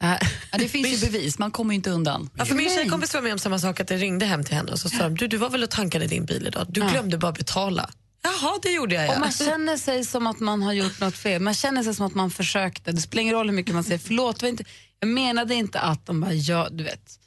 det 0.00 0.06
här. 0.06 0.18
Ja, 0.52 0.58
det 0.58 0.68
finns 0.68 1.02
ju 1.02 1.06
bevis, 1.10 1.38
man 1.38 1.50
kommer 1.50 1.72
ju 1.72 1.76
inte 1.76 1.90
undan. 1.90 2.30
Ja, 2.36 2.44
för 2.44 2.54
min 2.54 2.70
tjejkompis 2.70 3.14
var 3.14 3.22
med 3.22 3.32
om 3.32 3.38
samma 3.38 3.58
sak, 3.58 3.80
att 3.80 3.88
det 3.88 3.96
ringde 3.96 4.26
hem 4.26 4.44
till 4.44 4.54
henne 4.54 4.72
och 4.72 4.78
så 4.78 4.88
sa 4.88 5.02
de, 5.02 5.14
du, 5.14 5.28
du 5.28 5.36
var 5.36 5.50
väl 5.50 5.62
och 5.62 5.70
tankade 5.70 6.06
din 6.06 6.24
bil 6.24 6.46
idag? 6.46 6.66
Du 6.68 6.80
glömde 6.80 7.18
bara 7.18 7.32
betala. 7.32 7.90
Jaha, 8.24 8.58
det 8.62 8.70
gjorde 8.72 8.94
jag. 8.94 9.08
Och 9.08 9.14
Ja. 9.14 9.18
man 9.18 9.32
känner 9.32 9.76
sig 9.76 10.04
som 10.04 10.26
att 10.26 10.40
man 10.40 10.62
har 10.62 10.72
gjort 10.72 11.00
något 11.00 11.16
fel. 11.16 11.42
Man 11.42 11.54
känner 11.54 11.82
sig 11.82 11.94
som 11.94 12.06
att 12.06 12.14
man 12.14 12.30
försökte. 12.30 12.92
Det 12.92 13.00
spelar 13.00 13.22
ingen 13.22 13.34
roll 13.34 13.48
hur 13.48 13.56
mycket 13.56 13.74
man 13.74 13.84
säger 13.84 13.98
förlåt. 13.98 14.42
var 14.42 14.48
Inte, 14.48 14.64
jag 15.00 15.08
menade 15.08 15.54
inte 15.54 15.80
att 15.80 16.06
de 16.06 16.20
bara, 16.20 16.32
ja, 16.32 16.68
du 16.70 16.84
vet. 16.84 17.18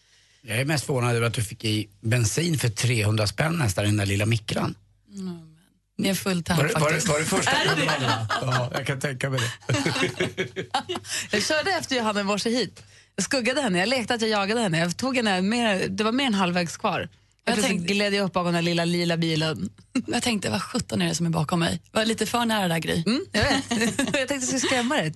Jag 0.42 0.58
är 0.60 0.66
mest 0.66 0.86
förvånad 0.86 1.16
över 1.16 1.28
att 1.28 1.34
du 1.34 1.44
fick 1.44 1.66
i 1.66 1.90
bensin 2.02 2.60
för 2.60 2.70
300 2.70 3.28
spänn 3.28 3.54
nästan 3.58 3.84
i 3.84 3.88
den 3.88 3.98
där 3.98 4.06
lilla 4.06 4.26
mikran. 4.26 4.76
Det 5.98 6.10
är 6.10 6.14
fullt 6.16 6.50
Var, 6.50 6.56
här 6.56 6.64
det- 6.68 6.74
var, 6.74 6.80
faktiskt. 6.82 7.08
var 7.08 7.20
det 7.20 7.26
första? 7.26 7.52
Ja, 8.42 8.70
jag 8.74 8.88
kan 8.88 9.00
tänka 9.00 9.30
mig 9.30 9.40
det. 9.68 9.74
Jag 11.32 11.44
körde 11.44 11.72
efter 11.72 11.96
Johanna 11.96 12.20
i 12.20 12.24
morse 12.24 12.50
hit. 12.50 12.84
Jag 13.16 13.24
skuggade 13.26 13.62
henne, 13.62 13.80
jag 13.80 13.90
lekte 13.90 14.14
att 14.14 14.22
jag 14.22 14.30
jagade 14.30 14.62
henne. 14.62 14.80
Jag 14.80 14.98
tog 14.98 15.16
henne 15.18 15.42
mer, 15.42 15.88
det 15.88 16.04
var 16.04 16.12
mer 16.12 16.26
än 16.26 16.34
halvvägs 16.34 16.78
kvar. 16.78 17.10
Jag 17.48 17.62
tänkte, 17.62 17.94
gled 17.94 18.14
jag 18.14 18.26
upp 18.26 18.34
bakom 18.34 18.54
den 18.54 18.66
lilla 18.66 18.86
lila 18.86 19.18
bilen. 19.18 19.70
Jag 20.08 20.24
tänkte, 20.24 20.50
vad 20.50 20.62
sjutton 20.64 21.02
är 21.02 21.08
det 21.08 21.16
som 21.16 21.26
är 21.26 21.30
bakom 21.30 21.60
mig? 21.60 21.82
Var 21.92 22.06
lite 22.06 22.26
för 22.26 22.46
nära 22.46 22.68
där, 22.68 22.80
Gry. 22.80 23.04
Mm, 23.08 23.26
jag 23.32 23.44
vet. 23.44 23.64
jag 23.98 24.14
tänkte 24.14 24.34
jag 24.34 24.44
skulle 24.44 24.60
skrämma 24.60 24.96
dig. 24.96 25.14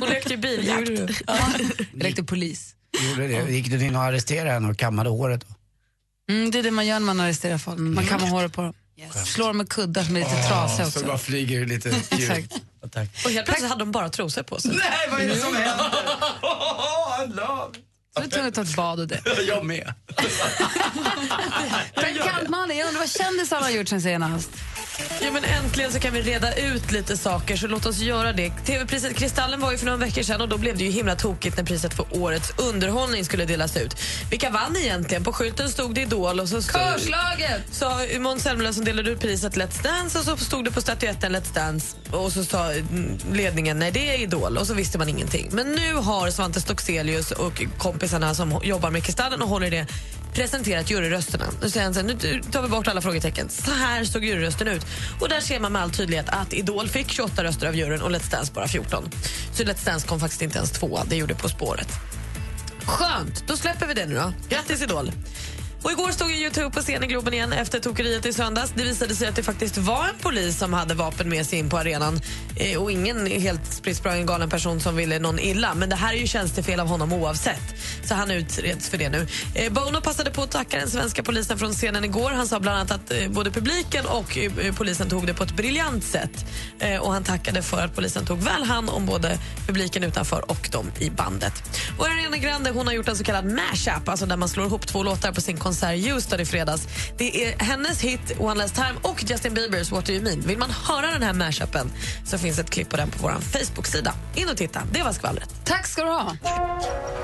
Hon 0.00 0.08
lekte 0.08 0.36
biljakt. 0.36 0.90
Jag 1.26 2.02
lekte 2.02 2.24
polis. 2.24 2.74
Gjorde 3.10 3.28
det. 3.28 3.50
Gick 3.52 3.70
du 3.70 3.84
in 3.86 3.96
och 3.96 4.02
arresterade 4.02 4.50
henne 4.50 4.68
och 4.68 4.76
kammade 4.78 5.10
håret? 5.10 5.40
Då? 5.48 5.54
Mm, 6.34 6.50
det 6.50 6.58
är 6.58 6.62
det 6.62 6.70
man 6.70 6.86
gör 6.86 6.98
när 7.00 7.06
man 7.06 7.20
arresterar 7.20 7.58
folk. 7.58 7.78
Man 7.78 8.06
kammar 8.06 8.26
håret 8.28 8.52
på 8.52 8.62
dem. 8.62 8.74
Slår 9.26 9.46
dem 9.46 9.56
med 9.56 9.68
kuddar 9.68 10.02
som 10.02 10.16
är 10.16 10.20
lite 10.20 10.42
trasiga 10.48 10.86
Så 10.86 10.98
också. 10.98 11.06
bara 11.06 11.18
flyger 11.18 11.66
lite. 11.66 11.88
Exakt. 12.10 12.54
Ja, 12.82 12.88
Tack. 12.88 13.08
Och 13.24 13.30
helt 13.30 13.46
plötsligt 13.46 13.70
hade 13.70 13.82
de 13.82 13.92
bara 13.92 14.08
trosor 14.08 14.42
på 14.42 14.60
sig. 14.60 14.70
Nej, 14.74 15.08
vad 15.10 15.20
är 15.20 15.28
det 15.28 15.36
som 15.36 15.54
händer? 15.56 15.86
Du 18.22 18.28
tvungen 18.28 18.48
att 18.48 18.54
ta 18.54 18.62
ett 18.62 18.76
bad 18.76 19.00
och 19.00 19.08
det. 19.08 19.20
Jag 19.46 19.64
med. 19.64 19.94
Praktikant-Malin, 21.94 22.78
jag 22.78 22.88
undrar 22.88 23.00
vad 23.00 23.10
kändisarna 23.10 23.62
har 23.62 23.70
gjort 23.70 23.88
sen 23.88 24.02
senast? 24.02 24.50
Ja, 25.20 25.32
men 25.32 25.44
äntligen 25.44 25.92
så 25.92 26.00
kan 26.00 26.12
vi 26.12 26.22
reda 26.22 26.54
ut 26.54 26.92
lite 26.92 27.16
saker, 27.16 27.56
så 27.56 27.66
låt 27.66 27.86
oss 27.86 27.98
göra 27.98 28.32
det. 28.32 28.50
TV-priset 28.50 29.16
Kristallen 29.16 29.60
var 29.60 29.72
ju 29.72 29.78
för 29.78 29.86
några 29.86 29.98
veckor 29.98 30.22
sedan 30.22 30.40
och 30.40 30.48
då 30.48 30.58
blev 30.58 30.78
det 30.78 30.84
ju 30.84 30.90
himla 30.90 31.16
tokigt 31.16 31.56
när 31.56 31.64
priset 31.64 31.94
för 31.94 32.06
årets 32.10 32.52
underhållning 32.58 33.24
skulle 33.24 33.44
delas 33.44 33.76
ut. 33.76 33.96
Vilka 34.30 34.50
vann 34.50 34.76
egentligen? 34.76 35.24
På 35.24 35.32
skylten 35.32 35.68
stod 35.68 35.94
det 35.94 36.00
Idol 36.00 36.40
och 36.40 36.48
så 36.48 36.62
stod, 36.62 36.80
Körslaget! 36.80 37.62
sa 37.70 38.00
Måns 38.20 38.42
Zelmerlöw 38.42 38.72
som 38.72 38.84
delade 38.84 39.10
ut 39.10 39.20
priset 39.20 39.56
Let's 39.56 39.82
Dance 39.82 40.18
och 40.18 40.24
så 40.24 40.36
stod 40.36 40.64
det 40.64 40.70
på 40.70 40.80
statyetten 40.80 41.36
Let's 41.36 41.54
Dance 41.54 41.96
och 42.10 42.32
så 42.32 42.44
sa 42.44 42.72
mm, 42.72 43.18
ledningen 43.32 43.78
nej 43.78 43.90
det 43.90 44.14
är 44.14 44.22
Idol 44.22 44.56
och 44.56 44.66
så 44.66 44.74
visste 44.74 44.98
man 44.98 45.08
ingenting. 45.08 45.48
Men 45.52 45.72
nu 45.72 45.94
har 45.94 46.30
Svante 46.30 46.60
Stockselius 46.60 47.30
och 47.30 47.62
kompisarna 47.78 48.34
som 48.34 48.60
jobbar 48.62 48.90
med 48.90 49.04
Kristallen 49.04 49.42
och 49.42 49.48
håller 49.48 49.70
det 49.70 49.86
presenterat 50.34 50.90
juryrösterna. 50.90 51.44
Nu 51.62 51.70
säger 51.70 51.84
han 51.84 51.94
så 51.94 52.00
här, 52.00 52.06
nu 52.06 52.42
tar 52.42 52.62
vi 52.62 52.68
bort 52.68 52.88
alla 52.88 53.00
frågetecken. 53.00 53.48
Så 53.48 53.70
här 53.70 54.04
såg 54.04 54.24
juryrösten 54.24 54.68
ut. 54.68 54.86
Och 55.20 55.28
där 55.28 55.40
ser 55.40 55.60
man 55.60 55.72
med 55.72 55.82
all 55.82 55.90
tydlighet 55.90 56.28
att 56.28 56.52
Idol 56.52 56.88
fick 56.88 57.10
28 57.10 57.44
röster 57.44 57.66
av 57.66 57.76
juryn 57.76 58.02
och 58.02 58.10
Let's 58.10 58.30
Dance 58.30 58.52
bara 58.52 58.68
14. 58.68 59.10
Så 59.54 59.62
Let's 59.62 59.84
Dance 59.84 60.06
kom 60.06 60.20
faktiskt 60.20 60.42
inte 60.42 60.56
ens 60.58 60.70
tvåa, 60.70 61.04
det 61.04 61.16
gjorde 61.16 61.34
På 61.34 61.48
spåret. 61.48 61.88
Skönt, 62.84 63.44
då 63.46 63.56
släpper 63.56 63.86
vi 63.86 63.94
det 63.94 64.06
nu 64.06 64.14
då. 64.14 64.32
Grattis 64.48 64.82
Idol! 64.82 65.12
Och 65.82 65.90
igår 65.92 66.10
stod 66.10 66.30
ju 66.30 66.36
Youtube 66.36 66.70
på 66.70 66.80
scen 66.80 67.04
i 67.04 67.06
Globen 67.06 67.34
igen 67.34 67.52
efter 67.52 67.80
tokeriet 67.80 68.26
i 68.26 68.32
söndags. 68.32 68.72
Det 68.76 68.82
visade 68.82 69.14
sig 69.14 69.28
att 69.28 69.36
det 69.36 69.42
faktiskt 69.42 69.78
var 69.78 70.04
en 70.04 70.18
polis 70.20 70.58
som 70.58 70.72
hade 70.72 70.94
vapen 70.94 71.28
med 71.28 71.46
sig 71.46 71.58
in 71.58 71.70
på 71.70 71.78
arenan 71.78 72.20
eh, 72.56 72.82
och 72.82 72.92
ingen 72.92 73.26
helt 73.26 73.72
spritt 73.72 74.02
galen 74.02 74.50
person 74.50 74.80
som 74.80 74.96
ville 74.96 75.18
någon 75.18 75.38
illa. 75.38 75.74
Men 75.74 75.88
det 75.88 75.96
här 75.96 76.14
är 76.14 76.18
ju 76.18 76.26
tjänstefel 76.26 76.80
av 76.80 76.86
honom 76.86 77.12
oavsett. 77.12 77.74
Så 78.04 78.14
han 78.14 78.30
utreds 78.30 78.88
för 78.88 78.98
det 78.98 79.08
nu. 79.08 79.26
Eh, 79.54 79.72
Bono 79.72 80.00
passade 80.00 80.30
på 80.30 80.42
att 80.42 80.50
tacka 80.50 80.78
den 80.78 80.90
svenska 80.90 81.22
polisen 81.22 81.58
från 81.58 81.72
scenen 81.72 82.04
igår. 82.04 82.30
Han 82.30 82.46
sa 82.46 82.60
bland 82.60 82.78
annat 82.78 82.90
att 82.90 83.12
eh, 83.12 83.28
både 83.28 83.50
publiken 83.50 84.06
och 84.06 84.38
eh, 84.38 84.52
eh, 84.58 84.74
polisen 84.74 85.08
tog 85.08 85.26
det 85.26 85.34
på 85.34 85.44
ett 85.44 85.56
briljant 85.56 86.04
sätt. 86.04 86.46
Eh, 86.78 86.96
och 86.96 87.12
han 87.12 87.24
tackade 87.24 87.62
för 87.62 87.84
att 87.84 87.94
polisen 87.94 88.26
tog 88.26 88.38
väl 88.38 88.62
hand 88.62 88.90
om 88.90 89.06
både 89.06 89.38
publiken 89.66 90.04
utanför 90.04 90.50
och 90.50 90.68
dem 90.72 90.90
i 90.98 91.10
bandet. 91.10 91.52
Och 91.98 92.06
Ariana 92.06 92.36
Grande 92.36 92.70
hon 92.70 92.86
har 92.86 92.94
gjort 92.94 93.08
en 93.08 93.16
så 93.16 93.24
kallad 93.24 93.44
mashup, 93.44 94.08
alltså 94.08 94.26
där 94.26 94.36
man 94.36 94.48
slår 94.48 94.66
ihop 94.66 94.86
två 94.86 95.02
låtar 95.02 95.32
på 95.32 95.40
sin 95.40 95.56
konsert 95.68 95.94
i 95.94 96.10
Houston 96.10 96.40
i 96.40 96.44
fredags. 96.44 96.88
Det 97.18 97.44
är 97.44 97.58
hennes 97.58 98.00
hit 98.00 98.32
One 98.38 98.54
Last 98.54 98.74
Time 98.74 98.94
och 99.02 99.24
Justin 99.26 99.54
Biebers 99.54 99.92
What 99.92 100.06
Do 100.06 100.12
You 100.12 100.22
Mean. 100.22 100.40
Vill 100.40 100.58
man 100.58 100.70
höra 100.70 101.06
den 101.06 101.22
här 101.22 101.32
mashupen 101.32 101.92
så 102.24 102.38
finns 102.38 102.58
ett 102.58 102.70
klipp 102.70 102.88
på 102.88 102.96
den 102.96 103.10
på 103.10 103.18
vår 103.22 103.30
Facebook-sida. 103.30 104.14
In 104.34 104.48
och 104.48 104.56
titta, 104.56 104.82
det 104.92 105.02
var 105.02 105.12
skvallret. 105.12 105.50
Tack 105.64 105.86
ska 105.86 106.02
du 106.02 106.10
ha. 106.10 106.36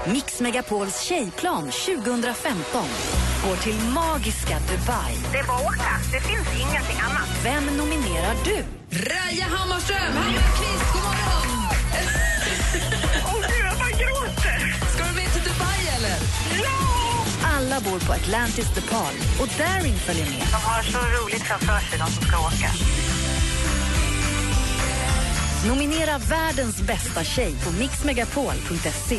Mix 0.07 0.41
Megapols 0.41 1.01
tjejplan 1.01 1.71
2015 1.71 2.85
går 3.47 3.57
till 3.57 3.79
magiska 3.95 4.59
Dubai. 4.59 5.15
Det 5.33 5.39
är 5.39 5.47
bara 5.47 5.61
åka. 5.61 6.01
Det 6.13 6.21
finns 6.21 6.49
ingenting 6.61 7.01
annat. 7.01 7.29
Vem 7.45 7.77
nominerar 7.77 8.35
du? 8.45 8.65
Raja 8.91 9.45
Hammarström, 9.45 9.99
Hammarkvist, 9.99 10.93
god 10.93 11.03
morgon! 11.03 13.04
Alla 17.65 17.81
bor 17.81 18.07
på 18.07 18.13
Atlantis 18.13 18.75
DePaul 18.75 19.15
och 19.41 19.49
Daring 19.59 19.95
följer 19.95 20.25
med. 20.25 20.41
De 20.41 20.57
har 20.57 20.83
så 20.83 20.99
roligt 20.99 21.43
framför 21.43 21.79
sig, 21.91 21.99
de 21.99 22.07
som 22.11 22.25
ska 22.25 22.39
åka. 22.39 22.71
Nominera 25.69 26.19
världens 26.19 26.83
bästa 26.83 27.25
tjej 27.25 27.55
på 27.65 27.73
mixmegapol.se. 27.73 29.19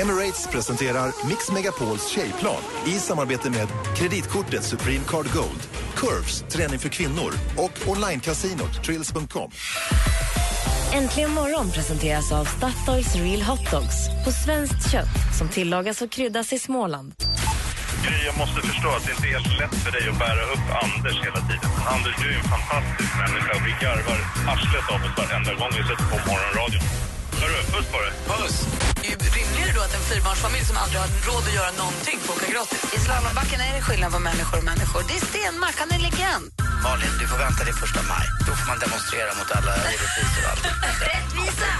Emirates 0.00 0.48
presenterar 0.52 1.28
Mix 1.28 1.50
Megapols 1.52 2.08
tjejplan 2.08 2.62
i 2.86 2.90
samarbete 2.90 3.50
med 3.50 3.68
kreditkortet 3.96 4.64
Supreme 4.64 5.04
Card 5.08 5.32
Gold, 5.34 5.68
Curves, 5.96 6.44
träning 6.48 6.78
för 6.78 6.88
kvinnor 6.88 7.32
och 7.56 7.88
onlinecasinot 7.88 8.84
Trills.com. 8.84 9.50
Äntligen 10.94 11.30
morgon 11.30 11.70
presenteras 11.70 12.32
av 12.32 12.44
Statoils 12.44 13.14
Real 13.14 13.42
Hot 13.42 13.70
Dogs 13.70 14.08
på 14.24 14.32
svenskt 14.32 14.92
kött 14.92 15.36
som 15.38 15.48
tillagas 15.48 16.02
och 16.02 16.10
kryddas 16.10 16.52
i 16.52 16.58
Småland. 16.58 17.14
Jag 18.02 18.36
måste 18.42 18.60
förstå 18.70 18.88
att 18.96 19.04
det 19.06 19.12
inte 19.16 19.26
är 19.28 19.34
helt 19.36 19.52
lätt 19.60 19.74
för 19.84 19.90
dig 19.96 20.04
att 20.10 20.18
bära 20.18 20.42
upp 20.54 20.66
Anders 20.84 21.16
hela 21.26 21.40
tiden. 21.48 21.70
Anders, 21.94 22.16
du 22.22 22.26
är 22.34 22.38
en 22.42 22.48
fantastisk 22.56 23.12
människa. 23.22 23.52
Vi 23.66 23.72
garvar 23.84 24.18
arslet 24.52 24.86
av 24.94 25.00
oss 25.06 25.14
varenda 25.20 25.52
gång 25.60 25.72
vi 25.78 25.82
sätter 25.88 26.06
på 26.12 26.18
morgonradion. 26.28 26.82
Hörru, 27.40 27.60
puss 27.72 27.86
på 27.92 27.98
dig. 28.04 28.12
Puss! 28.30 28.56
Rimligare 29.36 29.72
då 29.76 29.80
att 29.86 29.94
en 29.98 30.04
fyrbarnsfamilj 30.10 30.64
som 30.70 30.76
aldrig 30.82 30.98
har 31.04 31.10
råd 31.28 31.44
att 31.48 31.56
göra 31.60 31.72
någonting 31.82 32.18
får 32.24 32.32
åka 32.36 32.48
gratis. 32.54 32.80
I 32.96 32.98
slalombacken 33.06 33.58
är 33.66 33.72
det 33.76 33.82
skillnad 33.88 34.10
på 34.16 34.20
människor 34.30 34.56
och 34.62 34.68
människor. 34.72 35.00
Det 35.08 35.16
är 35.20 35.24
Stenmark, 35.30 35.76
han 35.82 35.90
är 35.96 36.00
legend. 36.08 36.46
Malin, 36.84 37.14
du 37.20 37.24
får 37.32 37.38
vänta 37.46 37.60
till 37.66 37.76
första 37.84 38.00
maj. 38.12 38.26
Då 38.46 38.52
får 38.58 38.66
man 38.72 38.78
demonstrera 38.84 39.30
mot 39.38 39.50
alla 39.56 39.72
orättvisor 39.86 40.42
och 40.44 40.50
allt. 40.52 40.64
Rättvisa! 41.10 41.70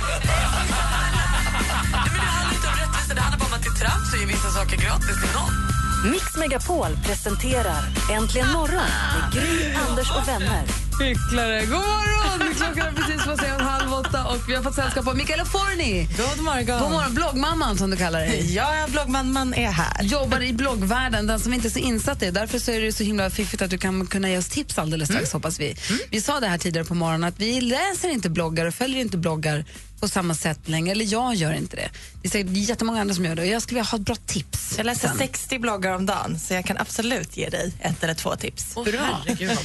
Nej, 1.96 2.08
men 2.12 2.20
det 2.24 2.30
handlar 2.36 2.54
inte 2.56 2.68
om 2.72 2.76
rättvisa, 2.82 3.12
det 3.18 3.22
handlar 3.26 3.38
bara 3.42 3.50
om 3.52 3.56
att 3.58 3.64
det 3.66 3.72
är 3.74 3.78
trams 3.82 4.08
att 4.12 4.20
ge 4.20 4.26
vissa 4.34 4.50
saker 4.58 4.76
gratis 4.84 5.16
till 5.22 5.32
någon. 5.38 5.71
Mix 6.04 6.36
Megapol 6.36 6.98
presenterar 7.04 7.84
Äntligen 8.12 8.52
morgon 8.52 8.88
med 9.14 9.32
Gry, 9.32 9.74
Anders 9.74 10.10
och 10.10 10.28
vänner. 10.28 10.62
Hycklare. 11.00 11.60
God 11.60 11.70
morgon! 11.70 12.54
Klockan 12.54 12.86
är 12.86 12.92
precis 12.92 13.24
passerat 13.24 13.60
halv 13.62 13.92
åtta 13.92 14.24
och 14.24 14.48
vi 14.48 14.54
har 14.54 14.62
fått 14.62 14.74
sällskap 14.74 15.08
av 15.08 15.16
Mikaela 15.16 15.44
Forni. 15.44 16.08
God 16.16 16.44
morgon. 16.44 16.80
God 16.80 16.90
morgon, 16.90 17.14
bloggmamman 17.14 17.78
som 17.78 17.90
du 17.90 17.96
kallar 17.96 18.20
dig. 18.20 18.54
Ja, 18.54 18.86
bloggmamman 18.88 19.54
är 19.54 19.70
här. 19.70 20.02
Jobbar 20.02 20.42
i 20.42 20.52
bloggvärlden, 20.52 21.26
den 21.26 21.40
som 21.40 21.54
inte 21.54 21.68
är 21.68 21.70
så 21.70 21.78
insatt 21.78 22.22
i. 22.22 22.30
Därför 22.30 22.58
så 22.58 22.70
är 22.70 22.80
det 22.80 22.92
så 22.92 23.04
himla 23.04 23.30
fiffigt 23.30 23.62
att 23.62 23.70
du 23.70 23.78
kan 23.78 24.06
kunna 24.06 24.30
ge 24.30 24.38
oss 24.38 24.48
tips 24.48 24.78
alldeles 24.78 25.08
strax, 25.08 25.32
hoppas 25.32 25.60
vi. 25.60 25.76
Vi 26.10 26.20
sa 26.20 26.40
det 26.40 26.46
här 26.46 26.58
tidigare 26.58 26.86
på 26.86 26.94
morgonen 26.94 27.24
att 27.24 27.40
vi 27.40 27.60
läser 27.60 28.08
inte 28.08 28.30
bloggar 28.30 28.66
och 28.66 28.74
följer 28.74 29.00
inte 29.00 29.16
bloggar 29.16 29.64
på 30.02 30.08
samma 30.08 30.34
sätt 30.34 30.68
längre, 30.68 30.90
eller 30.92 31.12
jag 31.12 31.34
gör 31.34 31.52
inte 31.52 31.76
det. 31.76 31.90
Det 32.22 32.28
är 32.28 32.30
säkert 32.30 32.50
jättemånga 32.52 33.00
andra 33.00 33.14
som 33.14 33.24
gör 33.24 33.34
det 33.34 33.42
och 33.42 33.48
jag 33.48 33.62
skulle 33.62 33.76
vilja 33.78 33.90
ha 33.90 33.98
ett 33.98 34.04
bra 34.04 34.14
tips. 34.14 34.74
Jag 34.76 34.86
läser 34.86 35.08
sen. 35.08 35.18
60 35.18 35.58
bloggar 35.58 35.92
om 35.92 36.06
dagen, 36.06 36.38
så 36.38 36.54
jag 36.54 36.64
kan 36.64 36.78
absolut 36.78 37.36
ge 37.36 37.48
dig 37.48 37.72
ett 37.80 38.04
eller 38.04 38.14
två 38.14 38.36
tips. 38.36 38.76
Vad 38.76 38.86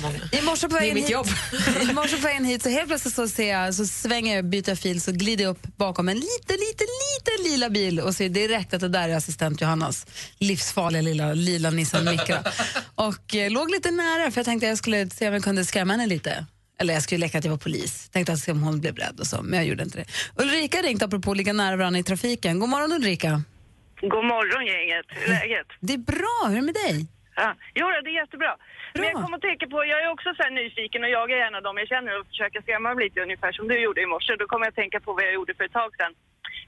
många. 0.01 0.19
I 0.31 0.41
morse 0.41 0.67
på 0.67 0.75
vägen 0.75 0.97
hit. 0.97 1.09
I 1.89 1.93
morse 1.93 2.15
på 2.15 2.21
vägen 2.21 2.45
hit 2.45 2.63
så 2.63 2.69
helt 2.69 2.87
plötsligt 2.87 3.13
så, 3.13 3.27
ser 3.27 3.51
jag, 3.51 3.75
så 3.75 3.85
svänger 3.85 4.35
jag, 4.35 4.45
byter 4.45 4.69
jag 4.69 4.79
fil, 4.79 5.01
så 5.01 5.11
glider 5.11 5.43
jag 5.43 5.51
upp 5.51 5.77
bakom 5.77 6.09
en 6.09 6.15
liten, 6.15 6.57
liten, 6.67 6.87
liten 7.07 7.51
lila 7.51 7.69
bil 7.69 7.99
och 7.99 8.15
ser 8.15 8.29
direkt 8.29 8.73
att 8.73 8.81
det 8.81 8.89
där 8.89 9.09
är 9.09 9.15
assistent 9.15 9.61
Johannas 9.61 10.05
livsfarliga 10.37 11.01
lilla 11.01 11.33
lila 11.33 11.69
Nissan 11.69 12.05
Micra. 12.05 12.43
och 12.95 13.35
eh, 13.35 13.51
låg 13.51 13.71
lite 13.71 13.91
nära 13.91 14.31
för 14.31 14.39
jag 14.39 14.45
tänkte 14.45 14.67
jag 14.67 14.77
skulle 14.77 15.09
se 15.09 15.27
om 15.27 15.33
jag 15.33 15.43
kunde 15.43 15.65
skrämma 15.65 15.93
henne 15.93 16.07
lite. 16.07 16.45
Eller 16.79 16.93
jag 16.93 17.03
skulle 17.03 17.19
leka 17.25 17.37
att 17.37 17.45
jag 17.45 17.51
var 17.51 17.63
polis. 17.67 18.09
Tänkte 18.09 18.33
att 18.33 18.47
om 18.49 18.63
hon 18.63 18.81
blev 18.81 18.95
rädd 18.95 19.19
och 19.19 19.27
så, 19.27 19.37
men 19.43 19.53
jag 19.59 19.67
gjorde 19.67 19.83
inte 19.83 19.97
det. 20.01 20.07
Ulrika 20.43 20.77
ringt 20.87 21.03
apropå 21.03 21.31
att 21.31 21.37
ligga 21.37 21.53
nära 21.53 21.75
varandra 21.75 21.99
i 21.99 22.03
trafiken. 22.03 22.59
God 22.59 22.69
morgon 22.69 22.91
Ulrika. 22.91 23.31
God 24.01 24.25
morgon 24.33 24.65
gänget, 24.73 25.05
hur 25.09 25.33
är 25.33 25.39
läget? 25.39 25.67
Det 25.87 25.93
är 25.93 26.03
bra, 26.13 26.37
hur 26.47 26.57
är 26.57 26.61
det 26.61 26.69
med 26.71 26.79
dig? 26.85 26.97
Ja. 27.35 27.49
Jo, 27.79 27.85
det 28.03 28.09
är 28.13 28.19
jättebra. 28.23 28.53
Men 28.93 29.03
jag 29.03 29.13
kommer 29.23 29.37
att 29.37 29.47
tänka 29.49 29.65
på, 29.73 29.77
jag 29.93 29.99
är 30.03 30.09
också 30.15 30.29
så 30.39 30.45
nyfiken 30.59 31.03
och 31.05 31.11
jag 31.17 31.27
är 31.31 31.39
en 31.47 31.55
av 31.55 31.63
dem 31.67 31.75
jag 31.81 31.87
känner 31.93 32.11
och 32.19 32.27
försöker 32.31 32.61
skrämma 32.61 32.89
dem 32.89 32.99
lite 33.05 33.17
ungefär 33.25 33.51
som 33.57 33.67
du 33.67 33.75
gjorde 33.85 34.01
i 34.01 34.05
morse. 34.13 34.31
Då 34.41 34.45
kommer 34.47 34.65
jag 34.65 34.71
att 34.71 34.81
tänka 34.83 34.99
på 35.05 35.13
vad 35.13 35.23
jag 35.27 35.33
gjorde 35.37 35.53
för 35.57 35.63
ett 35.67 35.77
tag 35.81 35.91
sedan. 35.97 36.13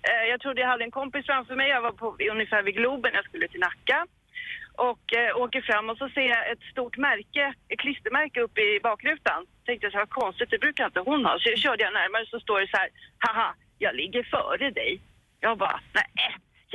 Eh, 0.08 0.24
jag 0.32 0.38
trodde 0.42 0.62
jag 0.62 0.70
hade 0.74 0.84
en 0.84 0.98
kompis 1.00 1.26
framför 1.26 1.56
mig, 1.60 1.68
jag 1.76 1.82
var 1.88 1.96
på, 2.02 2.08
ungefär 2.36 2.62
vid 2.68 2.76
Globen, 2.80 3.12
jag 3.20 3.26
skulle 3.26 3.48
till 3.48 3.64
Nacka. 3.68 4.00
Och 4.88 5.06
eh, 5.20 5.38
åker 5.44 5.62
fram 5.62 5.90
och 5.90 5.98
så 5.98 6.10
ser 6.10 6.28
jag 6.36 6.52
ett 6.52 6.64
stort 6.72 6.98
märke, 6.98 7.54
ett 7.72 7.80
klistermärke 7.80 8.42
uppe 8.42 8.62
i 8.62 8.80
bakrutan. 8.84 9.46
Tänkte 9.66 9.86
jag 9.86 9.94
så 9.94 9.98
här, 9.98 10.06
konstigt, 10.06 10.50
det 10.50 10.60
brukar 10.66 10.86
inte 10.86 11.00
hon 11.00 11.26
ha. 11.26 11.34
Så 11.40 11.50
jag 11.50 11.60
körde 11.60 11.84
jag 11.84 11.94
närmare 11.94 12.26
så 12.26 12.40
står 12.40 12.60
det 12.60 12.68
så 12.68 12.78
här, 12.78 12.90
haha, 13.26 13.56
jag 13.78 13.96
ligger 13.96 14.24
före 14.24 14.72
dig. 14.72 15.02
Jag 15.40 15.58
bara, 15.58 15.80
nej, 15.94 16.12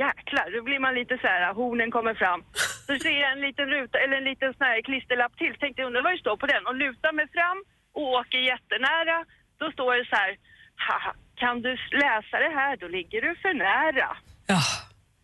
jäklar. 0.03 0.51
Då 0.55 0.63
blir 0.63 0.79
man 0.79 0.95
lite 0.95 1.17
så 1.17 1.27
här, 1.27 1.49
ah, 1.49 1.53
hornen 1.53 1.91
kommer 1.91 2.13
fram. 2.13 2.43
Så 2.87 2.95
ser 2.99 3.19
jag 3.21 3.31
en 3.31 3.41
liten 3.41 3.67
ruta, 3.69 3.97
eller 3.99 4.17
en 4.17 4.23
liten 4.23 4.53
sån 4.53 4.67
här 4.67 4.81
klisterlapp 4.81 5.37
till. 5.37 5.55
Tänkte 5.55 5.81
jag 5.81 5.87
undrar 5.87 6.01
vad 6.01 6.13
det 6.13 6.25
står 6.25 6.37
på 6.37 6.45
den 6.45 6.67
och 6.67 6.75
lutar 6.75 7.13
mig 7.13 7.27
fram 7.37 7.63
och 7.93 8.07
åker 8.19 8.37
jättenära. 8.37 9.25
Då 9.57 9.71
står 9.71 9.95
det 9.95 10.05
så 10.05 10.15
här, 10.15 10.37
haha, 10.75 11.13
kan 11.35 11.61
du 11.61 11.71
läsa 11.91 12.39
det 12.39 12.53
här? 12.59 12.77
Då 12.77 12.87
ligger 12.87 13.21
du 13.21 13.35
för 13.35 13.53
nära. 13.53 14.17
Ja, 14.47 14.61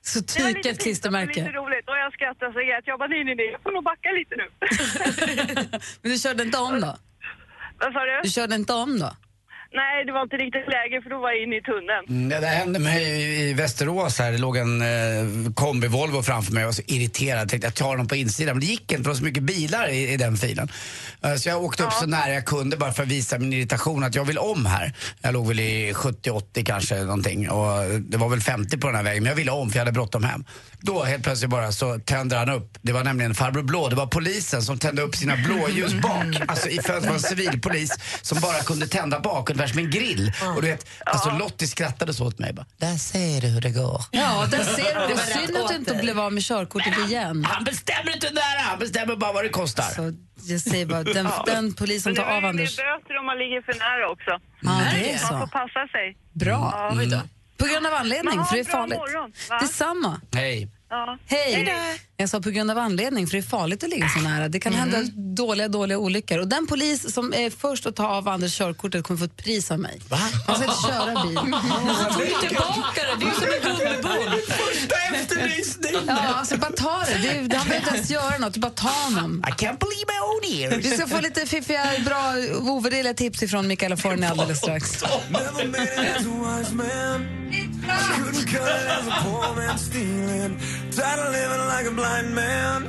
så 0.01 0.19
Det 0.19 0.39
var 0.39 0.47
lite 0.49 0.61
tyket 0.61 0.63
pinsamt 0.63 0.77
och 0.77 0.83
klistermärke. 0.83 1.39
lite 1.43 1.57
roligt 1.57 1.89
och 1.89 1.97
jag 1.97 2.13
skrattade 2.13 2.53
så 2.53 2.59
att 2.59 2.87
jag 2.87 2.99
bara, 2.99 3.07
nej, 3.07 3.23
nej, 3.23 3.35
nej, 3.35 3.45
jag 3.51 3.61
får 3.63 3.71
nog 3.71 3.83
backa 3.83 4.09
lite 4.11 4.35
nu. 4.41 4.47
Men 6.01 6.11
du 6.11 6.17
körde 6.17 6.43
inte 6.43 6.57
om 6.57 6.81
då? 6.81 6.97
Vad 7.79 7.93
sa 7.93 7.99
du? 8.05 8.19
Du 8.23 8.29
körde 8.29 8.55
inte 8.55 8.73
om 8.73 8.99
då? 8.99 9.11
Nej, 9.73 10.05
det 10.05 10.11
var 10.11 10.21
inte 10.23 10.35
riktigt 10.37 10.67
läge 10.67 11.01
för 11.03 11.09
då 11.09 11.19
var 11.19 11.31
jag 11.31 11.43
inne 11.43 11.55
i 11.57 11.61
tunneln. 11.61 12.05
Mm, 12.29 12.41
Det 12.41 12.47
hände 12.47 12.79
mig 12.79 13.03
i- 13.49 13.53
Västerås 13.53 14.19
här. 14.19 14.31
Det 14.31 14.37
låg 14.37 14.57
en 14.57 14.81
eh, 14.81 15.53
kombi 15.53 15.87
Volvo 15.87 16.21
framför 16.23 16.53
mig 16.53 16.59
och 16.59 16.61
jag 16.63 16.67
var 16.67 16.73
så 16.73 16.81
irriterad. 16.87 17.49
Tänkte 17.49 17.67
jag 17.67 17.75
tar 17.75 17.97
dem 17.97 18.07
på 18.07 18.15
insidan. 18.15 18.55
Men 18.55 18.59
det 18.59 18.65
gick 18.65 18.81
inte 18.81 18.95
för 18.95 19.03
det 19.03 19.07
var 19.09 19.15
så 19.15 19.23
mycket 19.23 19.43
bilar 19.43 19.87
i, 19.89 20.13
i 20.13 20.17
den 20.17 20.37
filen. 20.37 20.69
Eh, 21.23 21.35
så 21.35 21.49
jag 21.49 21.63
åkte 21.63 21.83
upp 21.83 21.93
så 21.93 22.05
nära 22.05 22.33
jag 22.33 22.45
kunde 22.45 22.77
bara 22.77 22.91
för 22.93 23.03
att 23.03 23.09
visa 23.09 23.37
min 23.39 23.53
irritation 23.53 24.03
att 24.03 24.15
jag 24.15 24.25
vill 24.25 24.37
om 24.37 24.65
här. 24.65 24.93
Jag 25.21 25.33
låg 25.33 25.47
väl 25.47 25.59
i 25.59 25.93
70-80 25.93 26.63
kanske 26.65 26.95
någonting. 26.95 27.49
Och 27.49 27.99
det 27.99 28.17
var 28.17 28.29
väl 28.29 28.41
50 28.41 28.77
på 28.77 28.87
den 28.87 28.95
här 28.95 29.03
vägen. 29.03 29.23
Men 29.23 29.29
jag 29.29 29.35
ville 29.37 29.51
om 29.51 29.69
för 29.69 29.77
jag 29.77 29.81
hade 29.85 29.91
bråttom 29.93 30.23
hem. 30.23 30.45
Då 30.79 31.03
helt 31.03 31.23
plötsligt 31.23 31.49
bara 31.51 31.71
så 31.71 31.99
tände 31.99 32.35
han 32.37 32.49
upp. 32.49 32.77
Det 32.81 32.91
var 32.93 33.03
nämligen 33.03 33.35
farbror 33.35 33.63
blå. 33.63 33.89
Det 33.89 33.95
var 33.95 34.07
polisen 34.07 34.61
som 34.61 34.77
tände 34.79 35.01
upp 35.01 35.15
sina 35.15 35.35
blåljus 35.37 35.93
bak. 35.93 36.25
Alltså 36.47 36.69
i 36.69 36.75
fönstret 36.75 37.05
var 37.05 37.13
en 37.13 37.19
civilpolis 37.19 37.91
som 38.21 38.39
bara 38.41 38.59
kunde 38.59 38.87
tända 38.87 39.19
bak 39.19 39.49
ungefär 39.61 39.67
som 39.67 39.79
en 39.85 39.89
grill. 39.91 40.31
Och 40.55 40.61
du 40.61 40.67
vet, 40.67 40.89
alltså 41.05 41.29
Lottie 41.29 41.67
skrattade 41.67 42.13
så 42.13 42.25
åt 42.27 42.39
mig. 42.39 42.53
Bara, 42.53 42.65
Där 42.77 42.97
ser 42.97 43.41
du 43.41 43.47
hur 43.47 43.61
det 43.61 43.69
går. 43.69 44.01
Ja, 44.11 44.47
där 44.51 44.63
ser 44.63 44.75
du. 44.95 44.99
Det 44.99 45.07
Det 45.07 45.13
var 45.13 45.23
synd 45.45 45.57
att 45.57 45.67
du 45.69 45.75
inte 45.75 45.93
blev 45.95 46.19
av 46.19 46.33
med 46.33 46.43
körkortet 46.43 46.97
igen. 47.09 47.45
Han 47.45 47.63
bestämmer 47.63 48.13
inte 48.13 48.29
där, 48.29 48.59
han 48.59 48.79
bestämmer 48.79 49.15
bara 49.15 49.33
vad 49.33 49.43
det 49.43 49.49
kostar. 49.49 49.83
Så 49.83 50.13
jag 50.51 50.61
säger 50.61 50.85
bara, 50.85 51.03
den, 51.03 51.29
den 51.45 51.73
polisen 51.73 52.13
Men 52.13 52.15
det 52.23 52.29
tar 52.29 52.37
av 52.37 52.45
Anders. 52.45 52.77
mer 52.77 52.99
böter 52.99 53.17
om 53.19 53.25
man 53.25 53.37
ligger 53.37 53.61
för 53.61 53.73
nära 53.73 54.09
också. 54.11 54.31
Ja, 54.61 54.81
det 54.93 55.09
är 55.13 55.19
Man 55.31 55.39
får 55.39 55.45
så. 55.47 55.51
passa 55.51 55.87
sig. 55.91 56.17
Bra. 56.33 56.91
Ja. 57.11 57.21
På 57.57 57.65
grund 57.67 57.87
av 57.87 57.93
anledning, 57.93 58.35
Men 58.35 58.45
för 58.45 58.55
det 58.55 58.59
är 58.61 58.63
farligt. 58.65 58.97
morgon, 58.97 59.31
va? 59.49 59.59
Detsamma. 59.61 60.21
Hej. 60.33 60.69
Ja. 60.91 61.17
Hej! 61.25 61.73
Jag 62.17 62.29
sa 62.29 62.41
på 62.41 62.49
grund 62.49 62.71
av 62.71 62.77
anledning, 62.77 63.27
för 63.27 63.37
det 63.37 63.39
är 63.39 63.49
farligt 63.49 63.83
att 63.83 63.89
ligga 63.89 64.09
så 64.09 64.19
nära. 64.19 64.49
Det 64.49 64.59
kan 64.59 64.73
hända 64.73 64.97
dåliga, 65.35 65.67
dåliga 65.67 65.97
olyckor. 65.97 66.37
Och 66.39 66.47
den 66.47 66.67
polis 66.67 67.13
som 67.13 67.33
är 67.33 67.49
först 67.49 67.85
att 67.85 67.95
ta 67.95 68.07
av 68.07 68.27
Anders 68.27 68.57
körkortet 68.57 69.03
kommer 69.03 69.17
få 69.17 69.25
ett 69.25 69.37
pris 69.37 69.71
av 69.71 69.79
mig. 69.79 70.01
Han 70.47 70.55
ska 70.55 70.65
inte 70.65 70.77
köra 70.87 71.23
bil. 71.25 71.37
Han 71.53 72.13
tog 72.13 72.25
ju 72.25 72.47
tillbaka 72.47 73.01
det, 73.01 73.15
det 73.19 73.25
är 73.25 73.29
ju 73.29 73.33
som 73.35 73.71
en 73.71 73.77
gummibåt. 73.77 74.45
Första 74.45 74.95
efterlysning! 75.15 75.95
Ja, 76.07 76.33
alltså 76.35 76.57
bara 76.57 76.71
ta 76.71 77.03
det. 77.07 77.17
det 77.21 77.29
är, 77.29 77.39
han 77.39 77.47
behöver 77.47 77.75
inte 77.75 77.95
ens 77.95 78.09
göra 78.09 78.37
något, 78.37 78.57
bara 78.57 78.71
ta 78.71 78.87
honom. 78.89 79.43
I 79.47 79.51
can't 79.51 79.79
believe 79.79 80.05
my 80.13 80.19
own 80.31 80.71
ears. 80.73 80.83
Du 80.83 80.97
ska 80.97 81.07
få 81.07 81.21
lite 81.21 81.45
fiffiga, 81.45 81.83
bra, 82.05 82.33
ovärderliga 82.71 83.13
tips 83.13 83.43
ifrån 83.43 83.67
Mikaela 83.67 83.97
Forni 83.97 84.27
alldeles 84.27 84.57
strax. 84.57 85.03
Couldn't 87.81 88.45
cut 88.47 88.61
it 88.61 88.87
as 88.97 89.07
a 89.07 89.11
poor 89.23 89.55
man 89.55 89.77
stealing. 89.77 90.59
Tired 90.91 91.19
of 91.19 91.31
living 91.31 91.65
like 91.67 91.87
a 91.87 91.91
blind 91.91 92.35
man. 92.35 92.87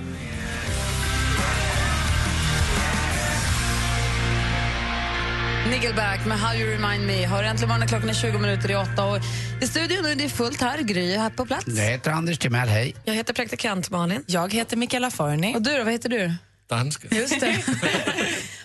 Nickelback 5.71 6.27
med 6.27 6.41
How 6.41 6.55
You 6.55 6.71
Remind 6.71 7.07
Me. 7.07 7.25
Har 7.25 7.43
äntligen 7.43 7.69
morgonen, 7.69 7.89
klockan 7.89 8.09
är 8.09 8.15
20 8.15 8.39
minuter 8.39 8.71
i 8.71 8.75
åtta. 8.75 9.05
Och 9.05 9.19
I 9.63 9.67
studion 9.67 10.07
är 10.07 10.15
det 10.15 10.29
fullt 10.29 10.61
här. 10.61 10.79
Gry 10.79 11.13
är 11.15 11.19
här 11.19 11.31
på 11.31 11.47
plats. 11.47 11.65
Jag 11.67 11.85
heter 11.85 12.11
Anders 12.11 12.39
Timell, 12.39 12.69
hej. 12.69 12.97
Jag 13.05 13.15
heter 13.15 13.33
praktikant 13.35 13.91
Malin. 13.91 14.25
Jag 14.27 14.53
heter 14.53 14.77
Mikaela 14.77 15.11
Forni. 15.11 15.55
Och 15.55 15.63
du 15.63 15.79
då, 15.79 15.85
vad 15.85 15.93
heter 15.93 16.09
du? 16.09 16.35
Danska. 16.69 17.09
Just 17.11 17.41
det. 17.41 17.65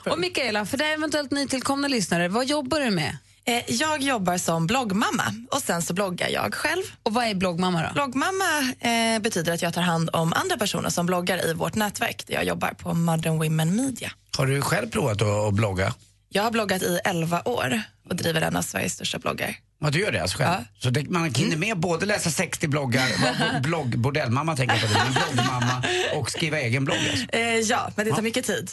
och 0.11 0.19
Mikaela, 0.19 0.65
för 0.65 0.77
dig 0.77 0.93
eventuellt 0.93 1.31
nytillkomna 1.31 1.87
lyssnare, 1.87 2.27
vad 2.27 2.45
jobbar 2.45 2.79
du 2.79 2.89
med? 2.89 3.17
Eh, 3.47 3.63
Jag 3.67 4.01
jobbar 4.01 4.37
som 4.37 4.67
bloggmamma 4.67 5.23
och 5.51 5.61
sen 5.61 5.81
så 5.81 5.93
bloggar 5.93 6.29
jag 6.29 6.53
själv. 6.53 6.83
Och 7.03 7.13
vad 7.13 7.25
är 7.25 7.33
bloggmamma 7.35 7.83
då? 7.87 7.93
Bloggmamma 7.93 8.73
eh, 8.79 9.19
betyder 9.21 9.53
att 9.53 9.61
jag 9.61 9.73
tar 9.73 9.81
hand 9.81 10.09
om 10.13 10.33
andra 10.33 10.57
personer 10.57 10.89
som 10.89 11.05
bloggar 11.05 11.45
i 11.49 11.53
vårt 11.53 11.75
nätverk 11.75 12.23
där 12.27 12.33
jag 12.33 12.43
jobbar 12.45 12.69
på 12.73 12.93
Modern 12.93 13.37
Women 13.37 13.75
Media. 13.75 14.11
Har 14.37 14.45
du 14.47 14.61
själv 14.61 14.89
provat 14.89 15.21
att, 15.21 15.27
att 15.27 15.53
blogga? 15.53 15.93
Jag 16.29 16.43
har 16.43 16.51
bloggat 16.51 16.81
i 16.81 16.99
11 17.05 17.41
år 17.45 17.81
och 18.09 18.15
driver 18.15 18.41
en 18.41 18.55
av 18.55 18.61
Sveriges 18.61 18.93
största 18.93 19.19
bloggar. 19.19 19.55
Ja, 19.81 19.89
du 19.89 19.99
gör 19.99 20.11
det 20.11 20.21
alltså 20.21 20.37
själv? 20.37 20.49
Ja. 20.51 20.63
Så 20.79 20.89
det, 20.89 21.09
man 21.09 21.33
hinner 21.33 21.57
med 21.57 21.77
både 21.79 22.05
läsa 22.05 22.29
60 22.29 22.67
bloggar, 22.67 23.59
blogg, 23.63 23.97
bordellmamma 23.99 24.55
tänker 24.55 24.75
jag 24.75 24.81
på, 24.81 24.99
det, 24.99 25.19
bloggmamma 25.33 25.83
och 26.15 26.31
skriva 26.31 26.59
egen 26.59 26.85
blogg 26.85 26.97
alltså. 27.11 27.25
Eh, 27.29 27.41
ja, 27.59 27.91
men 27.95 28.05
det 28.05 28.11
tar 28.11 28.21
mycket 28.21 28.45
tid. 28.45 28.71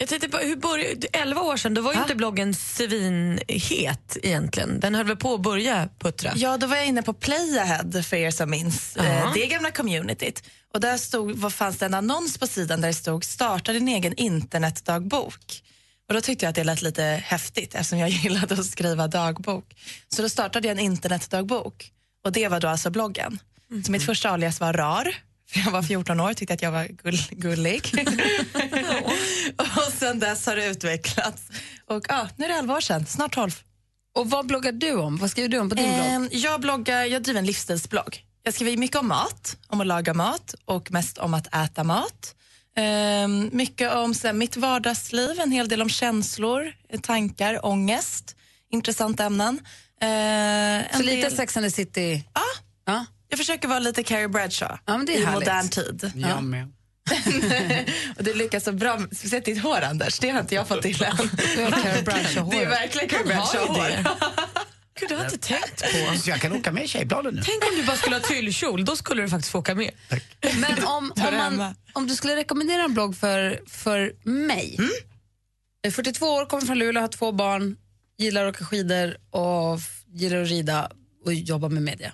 Jag 0.00 0.08
tänkte 0.08 0.28
på, 0.28 0.38
hur 0.38 0.56
började, 0.56 1.06
11 1.12 1.40
år 1.40 1.56
sedan, 1.56 1.74
då 1.74 1.82
var 1.82 1.92
ju 1.92 1.98
inte 1.98 2.14
bloggen 2.14 2.54
svinhet 2.54 4.16
egentligen. 4.22 4.80
Den 4.80 4.94
höll 4.94 5.06
väl 5.06 5.16
på 5.16 5.34
att 5.34 5.40
börja 5.42 5.88
puttra. 5.98 6.32
Ja, 6.36 6.56
då 6.56 6.66
var 6.66 6.76
jag 6.76 6.86
inne 6.86 7.02
på 7.02 7.12
Playahead 7.12 8.02
för 8.02 8.16
er 8.16 8.30
som 8.30 8.50
minns 8.50 8.92
Ja. 8.96 9.04
eh, 9.04 9.32
det 9.34 9.46
gamla 9.46 9.70
communityt. 9.70 10.42
Och 10.74 10.80
där 10.80 10.96
stod, 10.96 11.36
vad 11.36 11.52
fanns 11.52 11.76
det 11.78 11.86
en 11.86 11.94
annons 11.94 12.38
på 12.38 12.46
sidan 12.46 12.80
där 12.80 12.88
det 12.88 12.94
stod 12.94 13.24
starta 13.24 13.72
din 13.72 13.88
egen 13.88 14.14
internetdagbok. 14.14 15.62
Och 16.08 16.14
då 16.14 16.20
tyckte 16.20 16.44
jag 16.44 16.50
att 16.50 16.56
det 16.56 16.64
lät 16.64 16.82
lite 16.82 17.02
häftigt 17.24 17.74
eftersom 17.74 17.98
jag 17.98 18.08
gillade 18.24 18.54
att 18.54 18.66
skriva 18.66 19.08
dagbok. 19.08 19.64
Så 20.08 20.22
då 20.22 20.28
startade 20.28 20.68
jag 20.68 20.78
en 20.78 20.84
internetdagbok 20.84 21.90
och 22.24 22.32
det 22.32 22.48
var 22.48 22.60
då 22.60 22.68
alltså 22.68 22.90
bloggen. 22.90 23.38
Så 23.86 23.92
mitt 23.92 24.02
första 24.06 24.30
alias 24.30 24.60
var 24.60 24.72
RAR, 24.72 25.14
för 25.52 25.60
jag 25.60 25.70
var 25.70 25.82
14 25.82 26.20
år 26.20 26.34
tyckte 26.34 26.54
att 26.54 26.62
jag 26.62 26.72
var 26.72 26.84
gull, 26.84 27.18
gullig. 27.30 27.92
och 29.56 29.92
sen 29.92 30.18
dess 30.18 30.46
har 30.46 30.56
det 30.56 30.66
utvecklats. 30.66 31.42
Och 31.86 32.04
ja, 32.08 32.28
nu 32.36 32.44
är 32.44 32.48
det 32.48 32.54
11 32.54 32.74
år 32.76 32.80
sedan, 32.80 33.06
snart 33.06 33.34
12. 33.34 33.50
Och 34.14 34.30
vad 34.30 34.46
bloggar 34.46 34.72
du 34.72 34.92
om? 34.94 35.16
Vad 35.16 35.30
skriver 35.30 35.48
du 35.48 35.58
om 35.58 35.68
på 35.68 35.74
din 35.74 35.94
blogg? 35.94 36.06
Ehm, 36.06 36.28
Jag 36.32 36.60
bloggar, 36.60 37.04
jag 37.04 37.22
driver 37.22 37.38
en 37.40 37.46
livsstilsblogg. 37.46 38.24
Jag 38.42 38.54
skriver 38.54 38.76
mycket 38.76 38.96
om 38.96 39.08
mat, 39.08 39.56
om 39.68 39.80
att 39.80 39.86
laga 39.86 40.14
mat 40.14 40.54
och 40.64 40.90
mest 40.90 41.18
om 41.18 41.34
att 41.34 41.54
äta 41.54 41.84
mat. 41.84 42.34
Ehm, 42.76 43.50
mycket 43.52 43.92
om 43.94 44.14
så 44.14 44.26
här, 44.26 44.34
mitt 44.34 44.56
vardagsliv, 44.56 45.40
en 45.40 45.52
hel 45.52 45.68
del 45.68 45.82
om 45.82 45.88
känslor, 45.88 46.72
tankar, 47.02 47.66
ångest. 47.66 48.36
Intressanta 48.70 49.24
ämnen. 49.24 49.60
Ehm, 50.00 50.82
Så 50.96 51.02
lite 51.02 51.16
del- 51.28 51.36
Sex 51.36 51.56
and 51.56 51.66
the 51.66 51.70
City? 51.70 52.24
Ja. 52.34 52.42
ja. 52.86 53.06
Jag 53.28 53.38
försöker 53.38 53.68
vara 53.68 53.78
lite 53.78 54.02
Carrie 54.02 54.28
Bradshaw 54.28 54.78
Ja, 54.84 54.96
men 54.96 55.06
det 55.06 55.12
är 55.16 55.20
i 55.20 55.24
härligt. 55.24 55.40
modern 55.40 55.68
tid. 55.68 56.12
Jag 56.14 56.42
med. 56.42 56.72
och 58.16 58.24
det 58.24 58.34
lyckas 58.34 58.64
så 58.64 58.72
bra, 58.72 58.98
speciellt 59.12 59.44
ditt 59.44 59.62
hår 59.62 59.80
Anders, 59.80 60.18
det 60.18 60.30
har 60.30 60.40
inte 60.40 60.54
jag 60.54 60.68
fått 60.68 60.82
till 60.82 61.02
än. 61.02 61.16
Du. 61.16 61.62
Det 62.50 62.62
är 62.62 62.68
verkligen 62.68 63.08
Carrie 63.08 63.24
Bradshaw-hår. 63.24 63.88
Gud, 65.00 65.08
det 65.08 65.14
har 65.14 65.24
jag 65.24 65.32
inte 65.32 65.48
tänkt 65.48 65.82
på. 65.82 66.18
Så 66.18 66.30
jag 66.30 66.40
kan 66.40 66.52
åka 66.52 66.72
med 66.72 66.84
i 66.84 66.88
Tjejbladet 66.88 67.34
nu. 67.34 67.42
Tänk 67.44 67.64
om 67.64 67.76
du 67.76 67.84
bara 67.86 67.96
skulle 67.96 68.16
ha 68.16 68.20
tyllkjol, 68.20 68.84
då 68.84 68.96
skulle 68.96 69.22
du 69.22 69.28
faktiskt 69.28 69.52
få 69.52 69.58
åka 69.58 69.74
med. 69.74 69.90
Men 70.40 70.84
om, 70.84 71.12
om, 71.16 71.56
man, 71.56 71.74
om 71.92 72.06
du 72.06 72.14
skulle 72.14 72.36
rekommendera 72.36 72.82
en 72.82 72.94
blogg 72.94 73.16
för, 73.16 73.60
för 73.66 74.12
mig. 74.28 74.76
Mm. 74.78 74.90
Jag 75.80 75.90
är 75.90 75.94
42 75.94 76.26
år, 76.26 76.46
kommer 76.46 76.66
från 76.66 76.78
Luleå, 76.78 77.00
har 77.00 77.08
två 77.08 77.32
barn, 77.32 77.76
gillar 78.18 78.44
att 78.46 78.54
åka 78.54 78.64
skidor 78.64 79.16
och 79.30 79.80
gillar 80.12 80.42
att 80.42 80.48
rida 80.48 80.90
och 81.24 81.34
jobba 81.34 81.68
med 81.68 81.82
media. 81.82 82.12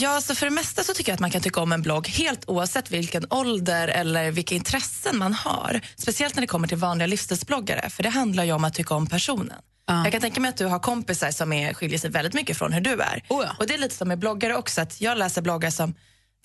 Ja, 0.00 0.20
så 0.20 0.34
för 0.34 0.46
det 0.46 0.52
mesta 0.52 0.82
så 0.84 0.94
tycker 0.94 1.12
jag 1.12 1.14
att 1.14 1.20
man 1.20 1.30
kan 1.30 1.40
tycka 1.40 1.60
om 1.60 1.72
en 1.72 1.82
blogg 1.82 2.08
helt 2.08 2.48
oavsett 2.48 2.90
vilken 2.90 3.26
ålder 3.30 3.88
eller 3.88 4.30
vilka 4.30 4.54
intressen 4.54 5.18
man 5.18 5.32
har. 5.32 5.80
Speciellt 5.96 6.34
när 6.34 6.40
det 6.40 6.46
kommer 6.46 6.68
till 6.68 6.76
vanliga 6.76 7.06
livsstilsbloggare, 7.06 7.90
för 7.90 8.02
det 8.02 8.08
handlar 8.08 8.44
ju 8.44 8.52
om 8.52 8.64
att 8.64 8.74
tycka 8.74 8.94
om 8.94 9.06
personen. 9.06 9.56
Jag 9.86 10.12
kan 10.12 10.20
tänka 10.20 10.40
mig 10.40 10.48
att 10.48 10.56
du 10.56 10.66
har 10.66 10.78
kompisar 10.78 11.30
som 11.30 11.52
är, 11.52 11.74
skiljer 11.74 11.98
sig 11.98 12.10
väldigt 12.10 12.34
mycket 12.34 12.58
från 12.58 12.72
hur 12.72 12.80
du 12.80 13.00
är. 13.00 13.22
Och 13.58 13.66
det 13.66 13.74
är 13.74 13.78
lite 13.78 13.94
som 13.94 14.08
med 14.08 14.18
bloggare 14.18 14.56
också, 14.56 14.80
att 14.80 15.00
jag 15.00 15.18
läser 15.18 15.42
bloggar 15.42 15.70
som 15.70 15.94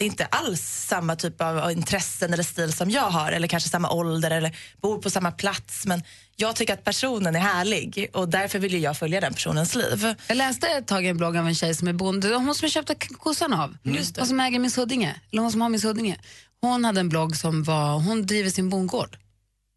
det 0.04 0.08
är 0.08 0.12
inte 0.12 0.26
alls 0.26 0.62
samma 0.62 1.16
typ 1.16 1.42
av 1.42 1.72
intressen 1.72 2.34
eller 2.34 2.44
stil 2.44 2.74
som 2.74 2.90
jag 2.90 3.10
har 3.10 3.32
eller 3.32 3.48
kanske 3.48 3.70
samma 3.70 3.90
ålder 3.90 4.32
eller 4.32 4.58
bor 4.82 4.98
på 5.02 5.10
samma 5.10 5.32
plats. 5.32 5.86
Men 5.86 6.04
jag 6.36 6.56
tycker 6.56 6.74
att 6.74 6.84
personen 6.84 7.36
är 7.36 7.40
härlig 7.40 8.10
och 8.14 8.30
därför 8.30 8.60
vill 8.60 8.84
jag 8.84 8.98
följa 8.98 9.22
den 9.22 9.34
personens 9.34 9.76
liv. 9.76 10.16
Jag 10.28 10.38
läste 10.38 10.68
ett 10.68 10.88
tag 10.88 11.06
en 11.06 11.18
blogg 11.18 11.38
av 11.38 11.48
en 11.48 11.56
tjej 11.56 11.76
som 11.76 11.88
är 11.88 11.94
bonde, 11.94 12.36
hon 12.36 12.56
som 12.56 12.66
jag 12.66 12.72
köpte 12.72 12.96
kossan 12.96 13.54
av, 13.54 13.78
hon 14.18 14.28
som 14.28 14.40
äger 14.40 14.60
Miss 14.60 14.78
Huddinge, 14.78 15.16
eller 15.32 15.42
hon 15.42 15.52
som 15.52 15.62
har 15.62 15.70
Miss 15.70 15.84
Huddinge. 15.84 16.18
Hon 16.62 16.86
hade 16.86 17.00
en 17.00 17.10
blogg 17.10 17.36
som 17.36 17.64
var, 17.64 18.00
hon 18.00 18.26
driver 18.26 18.50
sin 18.50 18.70
bondgård. 18.70 19.18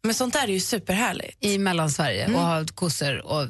Men 0.07 0.13
sånt 0.15 0.33
där 0.33 0.43
är 0.43 0.47
ju 0.47 0.59
superhärligt. 0.59 1.37
I 1.45 1.57
Mellansverige 1.57 2.23
Mm. 2.23 2.35
och 2.35 2.41
har 2.41 2.65
kossor 2.65 3.25
och 3.25 3.47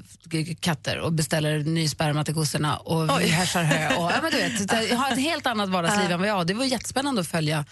katter 0.59 0.99
och 0.99 1.13
beställer 1.13 1.59
ny 1.59 1.87
sperma 1.89 2.23
till 2.23 2.33
kossorna 2.33 2.77
och 2.77 3.17
Oj. 3.17 3.27
härsar 3.27 3.63
hö. 3.63 3.95
Och, 3.95 4.11
ja, 4.11 4.15
men 4.21 4.31
du 4.31 4.37
vet, 4.37 4.89
jag 4.89 4.97
har 4.97 5.11
ett 5.11 5.19
helt 5.19 5.45
annat 5.47 5.69
vardagsliv 5.69 6.11
än 6.11 6.19
vad 6.19 6.29
jag 6.29 6.33
har. 6.35 6.45
Det 6.45 6.53
var 6.53 6.65
jättespännande 6.65 7.21
att 7.21 7.27
följa 7.27 7.65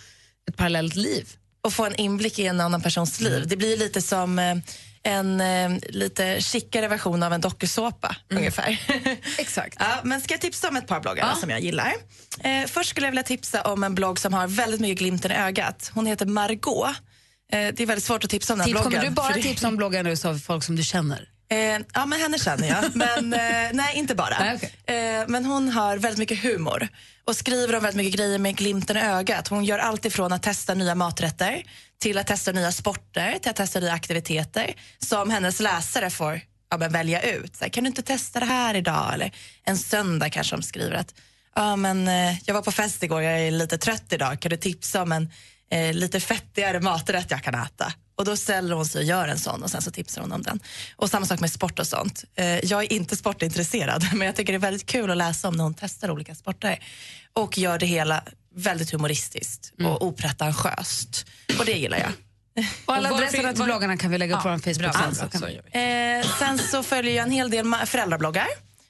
ett 0.49 0.57
parallellt 0.57 0.95
liv. 0.95 1.27
och 1.63 1.73
få 1.73 1.85
en 1.85 1.95
inblick 1.95 2.39
i 2.39 2.45
en 2.47 2.61
annan 2.61 2.81
persons 2.81 3.21
liv. 3.21 3.47
Det 3.47 3.57
blir 3.57 3.77
lite 3.77 4.01
som 4.01 4.39
eh, 4.39 4.55
en 5.03 5.41
eh, 5.41 5.71
lite 5.89 6.41
chicare 6.41 6.87
version 6.87 7.23
av 7.23 7.33
en 7.33 7.41
dokusåpa 7.41 8.15
ungefär. 8.29 8.81
Exakt. 9.37 9.75
Ja, 9.79 9.99
men 10.03 10.21
ska 10.21 10.33
jag 10.33 10.41
tipsa 10.41 10.67
om 10.69 10.75
ett 10.75 10.87
par 10.87 10.99
bloggar 10.99 11.27
Ja. 11.27 11.35
som 11.41 11.49
jag 11.49 11.59
gillar? 11.59 11.93
Eh, 12.39 12.65
först 12.67 12.89
skulle 12.89 13.05
jag 13.07 13.11
vilja 13.11 13.23
tipsa 13.23 13.61
om 13.61 13.83
en 13.83 13.95
blogg 13.95 14.19
som 14.19 14.33
har 14.33 14.47
väldigt 14.47 14.79
mycket 14.81 14.97
glimten 14.97 15.31
i 15.31 15.35
ögat. 15.35 15.91
Hon 15.93 16.05
heter 16.05 16.25
Margot. 16.25 16.87
Eh, 17.51 17.57
det 17.73 17.79
är 17.83 17.85
väldigt 17.85 18.03
svårt 18.03 18.23
att 18.23 18.29
tipsa 18.29 18.53
om 18.53 18.59
den 18.59 18.67
här 18.67 18.73
Tips, 18.73 18.81
bloggen. 18.81 18.99
kommer 18.99 19.09
du 19.09 19.15
bara 19.15 19.33
det- 19.33 19.41
tipsa 19.41 19.67
om 19.67 19.77
bloggar 19.77 20.03
nu 20.03 20.15
av 20.25 20.39
folk 20.39 20.63
som 20.63 20.75
du 20.75 20.83
känner? 20.83 21.29
Eh, 21.49 21.57
ja, 21.93 22.05
men 22.05 22.19
henne 22.19 22.39
känner 22.39 22.67
jag. 22.67 22.95
Men 22.95 23.33
eh, 23.33 23.69
nej, 23.73 23.95
inte 23.95 24.15
bara. 24.15 24.39
Nej, 24.39 24.55
okej. 24.85 24.95
eh, 25.19 25.23
men 25.27 25.45
hon 25.45 25.69
har 25.69 25.97
väldigt 25.97 26.19
mycket 26.19 26.43
humor 26.43 26.87
och 27.25 27.35
skriver 27.35 27.75
om 27.75 27.83
väldigt 27.83 27.97
mycket 28.05 28.19
grejer 28.19 28.39
med 28.39 28.55
glimten 28.57 28.97
i 28.97 29.01
ögat. 29.01 29.47
Hon 29.47 29.65
gör 29.65 29.79
allt 29.79 30.05
ifrån 30.05 30.33
att 30.33 30.43
testa 30.43 30.73
nya 30.73 30.95
maträtter 30.95 31.63
till 32.01 32.17
att 32.17 32.27
testa 32.27 32.51
nya 32.51 32.71
sporter, 32.71 33.37
till 33.41 33.49
att 33.49 33.55
testa 33.55 33.79
nya 33.79 33.93
aktiviteter 33.93 34.73
som 34.99 35.29
hennes 35.29 35.59
läsare 35.59 36.09
får 36.09 36.41
ja, 36.71 36.77
men 36.77 36.91
välja 36.91 37.21
ut. 37.21 37.55
Så 37.55 37.69
kan 37.69 37.83
du 37.83 37.87
inte 37.87 38.01
testa 38.01 38.39
det 38.39 38.45
här 38.45 38.73
idag? 38.75 39.13
Eller 39.13 39.31
en 39.63 39.77
söndag 39.77 40.29
kanske 40.29 40.55
de 40.55 40.61
skriver 40.63 40.95
att 40.95 41.13
ja, 41.55 41.75
men, 41.75 42.07
eh, 42.07 42.35
jag 42.45 42.53
var 42.53 42.61
på 42.61 42.71
fest 42.71 43.03
igår, 43.03 43.21
jag 43.21 43.39
är 43.41 43.51
lite 43.51 43.77
trött 43.77 44.13
idag. 44.13 44.39
Kan 44.39 44.49
du 44.49 44.57
tipsa 44.57 45.01
om 45.01 45.11
en 45.11 45.31
eh, 45.75 45.93
lite 45.93 46.19
fettigare 46.19 46.79
maträtt 46.79 47.31
jag 47.31 47.43
kan 47.43 47.55
äta? 47.55 47.93
Och 48.17 48.25
då 48.25 48.37
ställer 48.37 48.75
hon 48.75 48.85
sig 48.85 48.99
och 48.99 49.05
gör 49.05 49.27
en 49.27 49.39
sån 49.39 49.63
och 49.63 49.69
sen 49.71 49.81
så 49.81 49.91
tipsar 49.91 50.21
hon 50.21 50.31
om 50.31 50.41
den. 50.41 50.59
Och 50.95 51.09
samma 51.09 51.25
sak 51.25 51.39
med 51.39 51.51
sport 51.51 51.79
och 51.79 51.87
sånt. 51.87 52.23
Eh, 52.35 52.45
jag 52.65 52.83
är 52.83 52.93
inte 52.93 53.15
sportintresserad 53.15 54.07
men 54.13 54.25
jag 54.25 54.35
tycker 54.35 54.53
det 54.53 54.57
är 54.57 54.59
väldigt 54.59 54.85
kul 54.85 55.11
att 55.11 55.17
läsa 55.17 55.47
om 55.47 55.53
när 55.57 55.63
hon 55.63 55.73
testar 55.73 56.11
olika 56.11 56.35
sporter. 56.35 56.79
Och 57.33 57.57
gör 57.57 57.79
det 57.79 57.85
hela 57.85 58.23
väldigt 58.55 58.91
humoristiskt 58.91 59.73
och 59.83 60.01
opretentiöst. 60.05 61.25
Och 61.59 61.65
det 61.65 61.71
gillar 61.71 61.97
jag. 61.97 62.11
Och 62.85 62.95
alla 62.95 63.11
adresserna 63.13 63.53
till 63.53 63.63
bloggarna 63.63 63.97
kan 63.97 64.11
vi 64.11 64.17
lägga 64.17 64.35
upp 64.37 64.43
på 64.43 64.49
Ja, 64.49 64.53
vår 64.53 64.59
Facebook 64.73 64.93
bra, 64.93 65.13
sen. 65.29 65.29
bra, 65.41 65.49
Så. 65.71 65.77
Eh, 65.77 66.25
sen 66.39 66.59
så 66.59 66.83
följer 66.83 67.15
jag 67.15 67.23
en 67.23 67.31
hel 67.31 67.49
del 67.49 67.73
föräldrabloggar. 67.85 68.47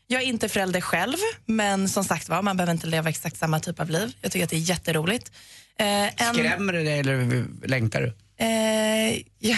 Jag 0.07 0.21
är 0.21 0.25
inte 0.25 0.49
förälder 0.49 0.81
själv, 0.81 1.17
men 1.45 1.89
som 1.89 2.03
sagt 2.03 2.29
var, 2.29 2.41
man 2.41 2.57
behöver 2.57 2.73
inte 2.73 2.87
leva 2.87 3.09
exakt 3.09 3.37
samma 3.37 3.59
typ 3.59 3.79
av 3.79 3.89
liv. 3.89 4.15
Jag 4.21 4.31
tycker 4.31 4.43
att 4.43 4.49
det 4.49 4.55
är 4.55 4.59
jätteroligt. 4.59 5.31
Eh, 5.79 5.87
en, 6.27 6.33
Skrämmer 6.33 6.73
det 6.73 6.83
dig 6.83 6.99
eller 6.99 7.45
längtar 7.67 8.01
du? 8.01 8.07
eh, 8.45 9.21
ja, 9.39 9.57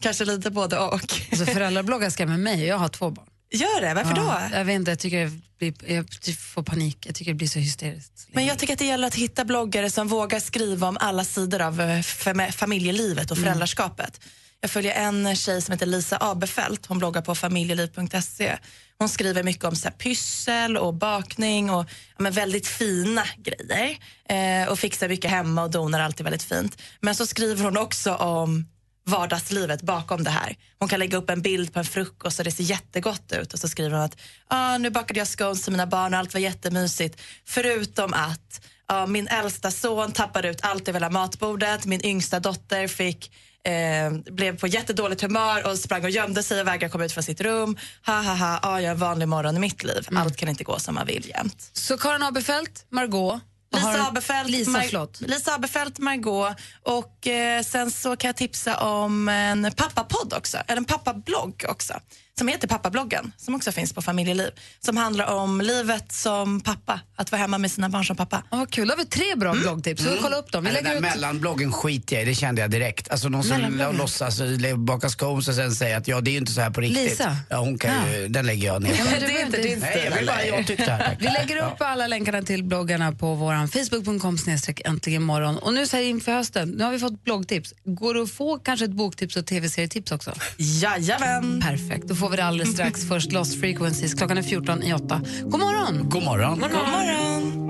kanske 0.00 0.24
lite 0.24 0.50
både 0.50 0.78
och. 0.78 0.94
Alltså 1.30 1.46
föräldrabloggar 1.46 2.10
skrämmer 2.10 2.36
mig 2.36 2.64
jag 2.66 2.78
har 2.78 2.88
två 2.88 3.10
barn. 3.10 3.26
Gör 3.52 3.80
det? 3.80 3.94
Varför 3.94 4.16
Ja, 4.16 4.48
då? 4.50 4.56
Jag 4.56 4.64
vet 4.64 4.74
inte, 4.74 4.90
jag 4.90 4.98
tycker 4.98 5.18
jag, 5.18 5.30
blir, 5.58 5.74
jag 5.92 6.06
får 6.38 6.62
panik. 6.62 7.06
Jag 7.06 7.14
tycker 7.14 7.30
det 7.30 7.36
blir 7.36 7.48
så 7.48 7.58
hysteriskt. 7.58 8.28
Men 8.32 8.46
jag 8.46 8.58
tycker 8.58 8.72
att 8.72 8.78
det 8.78 8.86
gäller 8.86 9.06
att 9.06 9.14
hitta 9.14 9.44
bloggare 9.44 9.90
som 9.90 10.08
vågar 10.08 10.40
skriva 10.40 10.88
om 10.88 10.96
alla 11.00 11.24
sidor 11.24 11.60
av 11.62 11.80
eh, 11.80 11.86
fam- 11.98 12.52
familjelivet 12.52 13.30
och 13.30 13.38
föräldraskapet. 13.38 14.20
Jag 14.60 14.70
följer 14.70 14.92
en 14.92 15.36
tjej 15.36 15.62
som 15.62 15.72
heter 15.72 15.86
Lisa 15.86 16.18
Abefelt. 16.20 16.86
Hon 16.86 16.98
bloggar 16.98 17.22
på 17.22 17.34
familjeliv.se. 17.34 18.56
Hon 19.00 19.08
skriver 19.08 19.42
mycket 19.42 19.64
om 19.64 19.76
så 19.76 19.88
här, 19.88 19.96
pyssel 19.96 20.76
och 20.76 20.94
bakning 20.94 21.70
och 21.70 21.86
ja, 22.16 22.22
men 22.22 22.32
väldigt 22.32 22.66
fina 22.66 23.24
grejer. 23.36 23.98
Eh, 24.28 24.68
och 24.68 24.78
fixar 24.78 25.08
mycket 25.08 25.30
hemma 25.30 25.62
och 25.62 25.70
donar 25.70 26.00
alltid 26.00 26.24
väldigt 26.24 26.42
fint. 26.42 26.82
Men 27.00 27.14
så 27.14 27.26
skriver 27.26 27.64
hon 27.64 27.76
också 27.76 28.14
om 28.14 28.66
vardagslivet 29.06 29.82
bakom 29.82 30.24
det 30.24 30.30
här. 30.30 30.56
Hon 30.78 30.88
kan 30.88 30.98
lägga 30.98 31.18
upp 31.18 31.30
en 31.30 31.42
bild 31.42 31.72
på 31.72 31.78
en 31.78 31.84
frukost 31.84 32.38
och 32.38 32.44
det 32.44 32.50
ser 32.50 32.64
jättegott 32.64 33.32
ut 33.32 33.52
och 33.52 33.58
så 33.58 33.68
skriver 33.68 33.90
hon 33.90 34.00
att 34.04 34.16
ah, 34.48 34.78
nu 34.78 34.90
bakade 34.90 35.20
jag 35.20 35.28
scones 35.28 35.62
till 35.62 35.72
mina 35.72 35.86
barn 35.86 36.14
och 36.14 36.20
allt 36.20 36.34
var 36.34 36.40
jättemysigt. 36.40 37.20
Förutom 37.44 38.14
att 38.14 38.66
ah, 38.86 39.06
min 39.06 39.28
äldsta 39.28 39.70
son 39.70 40.12
tappade 40.12 40.48
ut 40.48 40.60
allt 40.62 40.88
över 40.88 41.00
hela 41.00 41.10
matbordet, 41.10 41.86
min 41.86 42.06
yngsta 42.06 42.40
dotter 42.40 42.86
fick 42.86 43.32
Eh, 43.66 44.32
blev 44.34 44.58
på 44.58 44.66
jättedåligt 44.66 45.22
humör 45.22 45.66
och 45.66 45.78
sprang 45.78 46.04
och 46.04 46.10
gömde 46.10 46.42
sig 46.42 46.60
och 46.60 46.66
vägrade 46.66 46.92
komma 46.92 47.04
ut 47.04 47.12
från 47.12 47.24
sitt 47.24 47.40
rum. 47.40 47.76
Ha 48.06 48.22
ha 48.22 48.34
ha, 48.34 48.58
ah, 48.62 48.80
jag 48.80 48.84
är 48.84 48.90
en 48.90 48.98
vanlig 48.98 49.28
morgon 49.28 49.56
i 49.56 49.60
mitt 49.60 49.84
liv. 49.84 50.08
Allt 50.16 50.36
kan 50.36 50.48
inte 50.48 50.64
gå 50.64 50.78
som 50.78 50.94
man 50.94 51.06
vill 51.06 51.28
jämt. 51.28 51.70
Så 51.72 51.98
Karin 51.98 52.22
Abefelt, 52.22 52.86
Margot 52.90 53.40
Lisa 53.74 54.06
Abefelt, 54.08 54.50
Lisa, 54.50 54.70
Mar- 54.70 54.82
förlåt. 54.82 55.20
Lisa 55.20 55.54
Abefelt, 55.54 55.98
Margot 55.98 56.56
och 56.82 57.26
eh, 57.26 57.62
sen 57.62 57.90
så 57.90 58.16
kan 58.16 58.28
jag 58.28 58.36
tipsa 58.36 58.76
om 58.76 59.28
en 59.28 59.72
pappapodd 59.76 60.34
också, 60.36 60.58
eller 60.66 60.76
en 60.76 60.84
pappablogg 60.84 61.64
också, 61.68 61.94
som 62.40 62.48
heter 62.48 62.68
Pappabloggen, 62.68 63.32
som 63.36 63.54
också 63.54 63.72
finns 63.72 63.92
på 63.92 64.02
Familjeliv, 64.02 64.50
som 64.80 64.96
handlar 64.96 65.26
om 65.26 65.60
livet 65.60 66.12
som 66.12 66.60
pappa, 66.60 67.00
att 67.16 67.32
vara 67.32 67.40
hemma 67.40 67.58
med 67.58 67.70
sina 67.70 67.88
barn 67.88 68.04
som 68.04 68.16
pappa. 68.16 68.42
Ja, 68.50 68.56
vad 68.56 68.70
kul, 68.70 68.88
då 68.88 68.92
har 68.94 68.98
vi 68.98 69.06
tre 69.06 69.34
bra 69.36 69.52
bloggtips. 69.52 70.02
Så 70.02 70.16
kolla 70.22 70.36
upp 70.36 70.52
dem. 70.52 70.64
Vi 70.64 70.70
lägger 70.70 70.94
ut... 70.94 71.00
mellanbloggen 71.00 71.72
skiter 71.72 72.16
jag 72.16 72.22
i, 72.22 72.26
det 72.26 72.34
kände 72.34 72.60
jag 72.60 72.70
direkt. 72.70 73.10
Alltså 73.10 73.28
någon 73.28 73.44
som 73.44 73.94
låtsas 73.98 74.40
eh, 74.40 74.76
baka 74.76 75.08
scones 75.08 75.48
och 75.48 75.54
sen 75.54 75.72
säger 75.72 75.96
att 75.96 76.08
ja, 76.08 76.20
det 76.20 76.30
är 76.30 76.32
ju 76.32 76.38
inte 76.38 76.52
så 76.52 76.60
här 76.60 76.70
på 76.70 76.80
riktigt. 76.80 77.10
Lisa? 77.10 77.36
Ja, 77.48 77.56
hon 77.56 77.78
kan 77.78 78.12
ju, 78.12 78.28
den 78.28 78.46
lägger 78.46 78.66
jag 78.66 78.82
ner. 78.82 78.90
Ja, 78.98 79.04
men 79.04 79.20
det 79.20 79.40
är 79.40 79.46
inte 79.46 79.62
din 79.62 79.78
Nej, 79.78 80.02
jag 80.04 80.16
vill 80.16 80.26
bara, 80.26 80.44
jag 80.44 80.66
tyckte 80.66 80.84
det 80.84 80.92
här. 80.92 81.04
tack. 81.04 81.16
Vi 81.20 81.24
lägger 81.24 81.66
upp 81.66 81.76
alla 81.78 82.06
länkarna 82.06 82.42
till 82.42 82.64
bloggarna 82.64 83.12
på 83.12 83.34
vår 83.34 83.66
facebook.com 83.66 84.38
snedstreck 84.38 84.80
äntligen 84.84 85.22
morgon. 85.22 85.56
Och 85.56 85.74
nu 85.74 85.86
så 85.86 85.96
här 85.96 86.04
inför 86.04 86.32
hösten, 86.32 86.68
nu 86.68 86.84
har 86.84 86.92
vi 86.92 86.98
fått 86.98 87.24
bloggtips. 87.24 87.74
Går 87.84 88.14
det 88.14 88.22
att 88.22 88.30
få 88.30 88.58
kanske 88.58 88.84
ett 88.84 88.90
boktips 88.90 89.36
och 89.36 89.46
tv-serietips 89.46 90.12
också? 90.12 90.32
Jajamän! 90.56 91.60
Perfekt, 91.60 92.08
då 92.08 92.14
får 92.14 92.29
vi 92.30 92.36
det 92.36 92.44
alldeles 92.44 92.72
strax. 92.72 93.08
Först 93.08 93.32
Lost 93.32 93.60
Frequencies, 93.60 94.14
klockan 94.14 94.38
är 94.38 94.42
14 94.42 94.82
i 94.82 94.92
8. 94.92 95.20
God 95.44 95.60
morgon! 95.60 96.08
God 96.08 96.22
morgon. 96.22 96.60
God 96.60 96.70
morgon! 96.70 97.60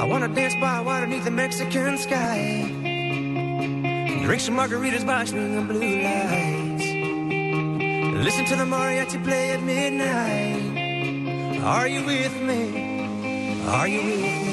I 0.00 0.12
wanna 0.12 0.28
dance 0.28 0.54
by 0.54 0.80
water 0.84 1.06
beneath 1.06 1.24
the 1.24 1.30
Mexican 1.30 1.98
sky. 1.98 2.80
Drink 4.24 4.40
some 4.40 4.56
margaritas 4.56 5.04
by 5.04 5.26
swinging 5.26 5.66
blue 5.66 6.02
lights. 6.02 6.84
Listen 8.24 8.44
to 8.46 8.56
the 8.56 8.64
mariachi 8.64 9.18
play 9.24 9.50
at 9.52 9.62
midnight. 9.62 10.60
Are 11.64 11.88
you 11.88 12.04
with 12.06 12.40
me? 12.42 13.62
Are 13.68 13.88
you 13.88 14.02
with 14.04 14.20
me? 14.20 14.49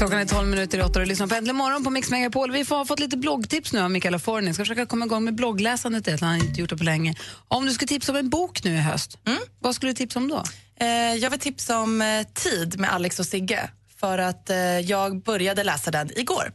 Klockan 0.00 0.18
är 0.18 0.24
12 0.24 0.48
minuter 0.48 0.78
i 0.78 0.82
åtta 0.82 0.92
och 0.92 1.00
du 1.00 1.04
lyssnar 1.04 1.26
på 1.26 1.34
Äntligen 1.34 1.56
morgon 1.56 1.84
på 1.84 1.90
Mix 1.90 2.10
Megapol. 2.10 2.52
Vi 2.52 2.64
har 2.70 2.84
fått 2.84 3.00
lite 3.00 3.16
bloggtips 3.16 3.72
nu 3.72 3.80
av 3.80 3.90
Mikaela 3.90 4.18
Forni. 4.18 4.54
Ska 4.54 4.62
försöka 4.62 4.86
komma 4.86 5.04
igång 5.04 5.24
med 5.24 5.34
bloggläsandet, 5.34 6.04
det. 6.04 6.20
han 6.20 6.28
har 6.28 6.46
inte 6.46 6.60
gjort 6.60 6.70
det 6.70 6.76
på 6.76 6.84
länge. 6.84 7.14
Om 7.48 7.66
du 7.66 7.72
skulle 7.72 7.88
tipsa 7.88 8.12
om 8.12 8.18
en 8.18 8.30
bok 8.30 8.64
nu 8.64 8.74
i 8.74 8.78
höst, 8.78 9.18
vad 9.58 9.74
skulle 9.74 9.92
du 9.92 9.96
tipsa 9.96 10.18
om 10.18 10.28
då? 10.28 10.44
Eh, 10.80 10.88
jag 11.14 11.30
vill 11.30 11.40
tipsa 11.40 11.78
om 11.78 12.02
eh, 12.02 12.22
Tid 12.34 12.80
med 12.80 12.92
Alex 12.92 13.20
och 13.20 13.26
Sigge. 13.26 13.70
För 13.96 14.18
att 14.18 14.50
eh, 14.50 14.56
jag 14.58 15.22
började 15.22 15.64
läsa 15.64 15.90
den 15.90 16.18
igår. 16.18 16.52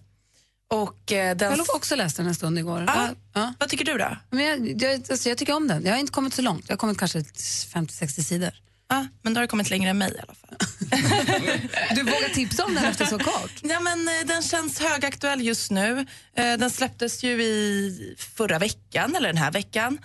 Och, 0.70 1.12
eh, 1.12 1.38
den... 1.38 1.52
Jag 1.52 1.58
har 1.58 1.76
också 1.76 1.96
läst 1.96 2.18
den 2.18 2.28
en 2.28 2.36
stund 2.36 2.60
igår. 2.60 2.84
Ja. 2.88 3.10
Ja. 3.34 3.54
Vad 3.60 3.70
tycker 3.70 3.86
du 3.86 3.98
då? 3.98 4.18
Men 4.30 4.46
jag, 4.46 4.82
jag, 4.82 4.94
alltså, 5.12 5.30
jag 5.30 5.38
tycker 5.38 5.56
om 5.56 5.68
den. 5.68 5.86
Jag 5.86 5.92
har 5.92 6.00
inte 6.00 6.14
kommit 6.14 6.34
så 6.34 6.42
långt. 6.42 6.66
Jag 6.68 6.74
har 6.74 6.78
kommit 6.78 6.98
kanske 6.98 7.20
50-60 7.20 8.08
sidor. 8.08 8.52
Ja, 8.88 9.08
men 9.22 9.34
då 9.34 9.38
har 9.38 9.44
du 9.44 9.48
kommit 9.48 9.70
längre 9.70 9.90
än 9.90 9.98
mig 9.98 10.12
i 10.12 10.20
alla 10.20 10.34
fall. 10.34 10.45
Du 11.96 12.04
vågar 12.04 12.34
tipsa 12.34 12.66
om 12.66 12.76
den 12.76 12.86
efter 12.86 13.06
så 13.06 13.20
kort? 13.20 13.52
Ja, 13.62 13.80
men, 13.80 14.08
eh, 14.08 14.14
den 14.28 14.42
känns 14.44 14.80
högaktuell 14.80 15.42
just 15.42 15.72
nu. 15.72 16.06
Eh, 16.38 16.58
den 16.58 16.70
släpptes 16.70 17.24
ju 17.24 17.44
i 17.44 18.16
förra 18.18 18.60
veckan, 18.60 19.16
eller 19.16 19.28
den 19.28 19.38
här 19.38 19.52
veckan. 19.52 19.98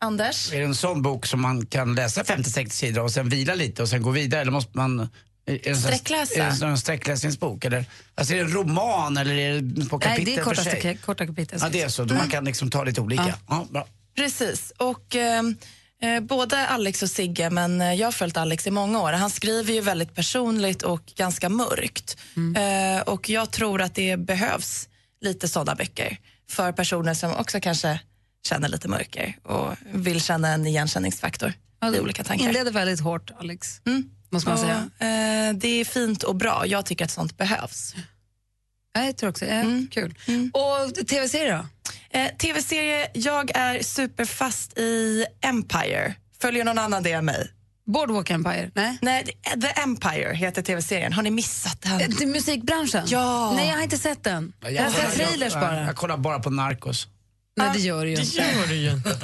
Anders? 0.00 0.52
Är 0.52 0.58
det 0.58 0.64
en 0.64 0.74
sån 0.74 1.02
bok 1.02 1.26
som 1.26 1.40
man 1.42 1.66
kan 1.66 1.94
läsa 1.94 2.22
50-60 2.22 2.68
sidor 2.70 3.02
och 3.02 3.10
sen 3.12 3.28
vila 3.28 3.54
lite 3.54 3.82
och 3.82 3.88
sen 3.88 4.02
gå 4.02 4.10
vidare? 4.10 4.40
Eller 4.40 4.52
måste 4.52 4.76
man... 4.78 5.08
sån- 5.66 5.76
Sträckläsa? 5.76 6.34
Är 6.42 6.60
det 6.60 6.66
en 6.66 6.78
sträckläsningsbok? 6.78 7.64
Eller, 7.64 7.84
alltså 8.14 8.34
är 8.34 8.38
det 8.38 8.44
en 8.44 8.52
roman 8.52 9.16
eller 9.16 9.34
är 9.34 9.60
det 9.60 9.88
på 9.88 9.98
kapitel 9.98 10.24
Nej, 10.24 10.34
det 10.34 10.40
är 10.40 10.44
för 10.44 10.50
korta, 10.50 10.62
sig? 10.62 10.98
korta 11.04 11.26
kapitel. 11.26 11.58
Ja, 11.62 11.68
det 11.68 11.82
är 11.82 11.88
så. 11.88 12.04
Man 12.04 12.28
kan 12.30 12.44
liksom 12.44 12.70
ta 12.70 12.84
lite 12.84 13.00
olika. 13.00 13.34
Ja. 13.48 13.66
bra. 13.70 13.86
Precis. 14.16 14.72
Och, 14.76 15.16
eh, 15.16 15.38
eh, 15.38 15.42
både 16.22 16.66
Alex 16.66 17.02
och 17.02 17.10
Sigge, 17.10 17.50
men 17.50 17.80
eh, 17.80 17.92
jag 17.94 18.06
har 18.06 18.12
följt 18.12 18.36
Alex 18.36 18.66
i 18.66 18.70
många 18.70 19.00
år. 19.02 19.12
Han 19.12 19.30
skriver 19.30 19.72
ju 19.72 19.80
väldigt 19.80 20.14
personligt 20.14 20.82
och 20.82 21.02
ganska 21.16 21.48
mörkt. 21.48 22.16
Eh, 22.56 23.02
och 23.02 23.28
jag 23.28 23.50
tror 23.50 23.82
att 23.82 23.94
det 23.94 24.16
behövs 24.16 24.88
lite 25.20 25.48
sådana 25.48 25.74
böcker 25.74 26.16
för 26.50 26.72
personer 26.72 27.14
som 27.14 27.34
också 27.36 27.60
kanske 27.60 28.00
känner 28.46 28.68
lite 28.68 28.88
mörker 28.88 29.36
och 29.42 29.74
vill 29.92 30.20
känna 30.22 30.48
en 30.48 30.66
igenkänningsfaktor 30.66 31.52
i 31.94 32.00
olika 32.00 32.24
tankar. 32.24 32.46
Inleder 32.46 32.70
väldigt 32.72 33.00
hårt, 33.00 33.30
Alex. 33.38 33.80
Måste 34.30 34.48
man 34.48 34.58
Och, 34.58 34.64
säga. 34.64 34.76
eh, 34.98 35.54
det 35.54 35.68
är 35.68 35.84
fint 35.84 36.22
och 36.22 36.36
bra. 36.36 36.66
Jag 36.66 36.86
tycker 36.86 37.04
att 37.04 37.10
sånt 37.10 37.36
behövs. 37.36 37.94
Jag 38.94 39.16
tror 39.16 39.30
också 39.30 39.44
eh, 39.44 39.64
Kul. 39.90 40.14
Och 40.52 41.06
tv-serie 41.06 41.52
då? 41.52 41.66
Eh, 42.18 42.28
Tv-serie, 42.36 43.08
jag 43.14 43.50
är 43.56 43.82
superfast 43.82 44.78
i 44.78 45.24
Empire. 45.40 46.14
Följer 46.42 46.64
någon 46.64 46.78
annan 46.78 47.02
det 47.02 47.12
än 47.12 47.24
mig? 47.24 47.50
Boardwalk 47.86 48.30
Empire? 48.30 48.70
Nej. 48.74 48.98
Nej, 49.02 49.24
det- 49.26 49.60
The 49.60 49.80
Empire 49.80 50.34
heter 50.34 50.62
tv-serien. 50.62 51.12
Har 51.12 51.22
ni 51.22 51.30
missat 51.30 51.82
den? 51.82 52.16
Till 52.16 52.28
musikbranschen? 52.28 53.04
Ja. 53.06 53.52
Nej, 53.56 53.68
jag 53.68 53.74
har 53.74 53.82
inte 53.82 53.98
sett 53.98 54.24
den. 54.24 54.52
Jag 54.60 54.68
har 54.82 54.90
kollar- 54.90 55.08
sett 55.08 55.14
trailers 55.16 55.52
jag, 55.52 55.62
bara. 55.62 55.80
Jag 55.84 55.96
kollar 55.96 56.16
bara 56.16 56.38
på 56.38 56.50
Narcos. 56.50 57.06
Nej, 57.56 57.70
det 57.74 57.78
gör 57.78 58.04
du 58.04 58.10
ju 58.10 58.16
inte. 58.16 58.64
du 58.68 58.74
ju 58.74 58.90
inte. 58.90 59.16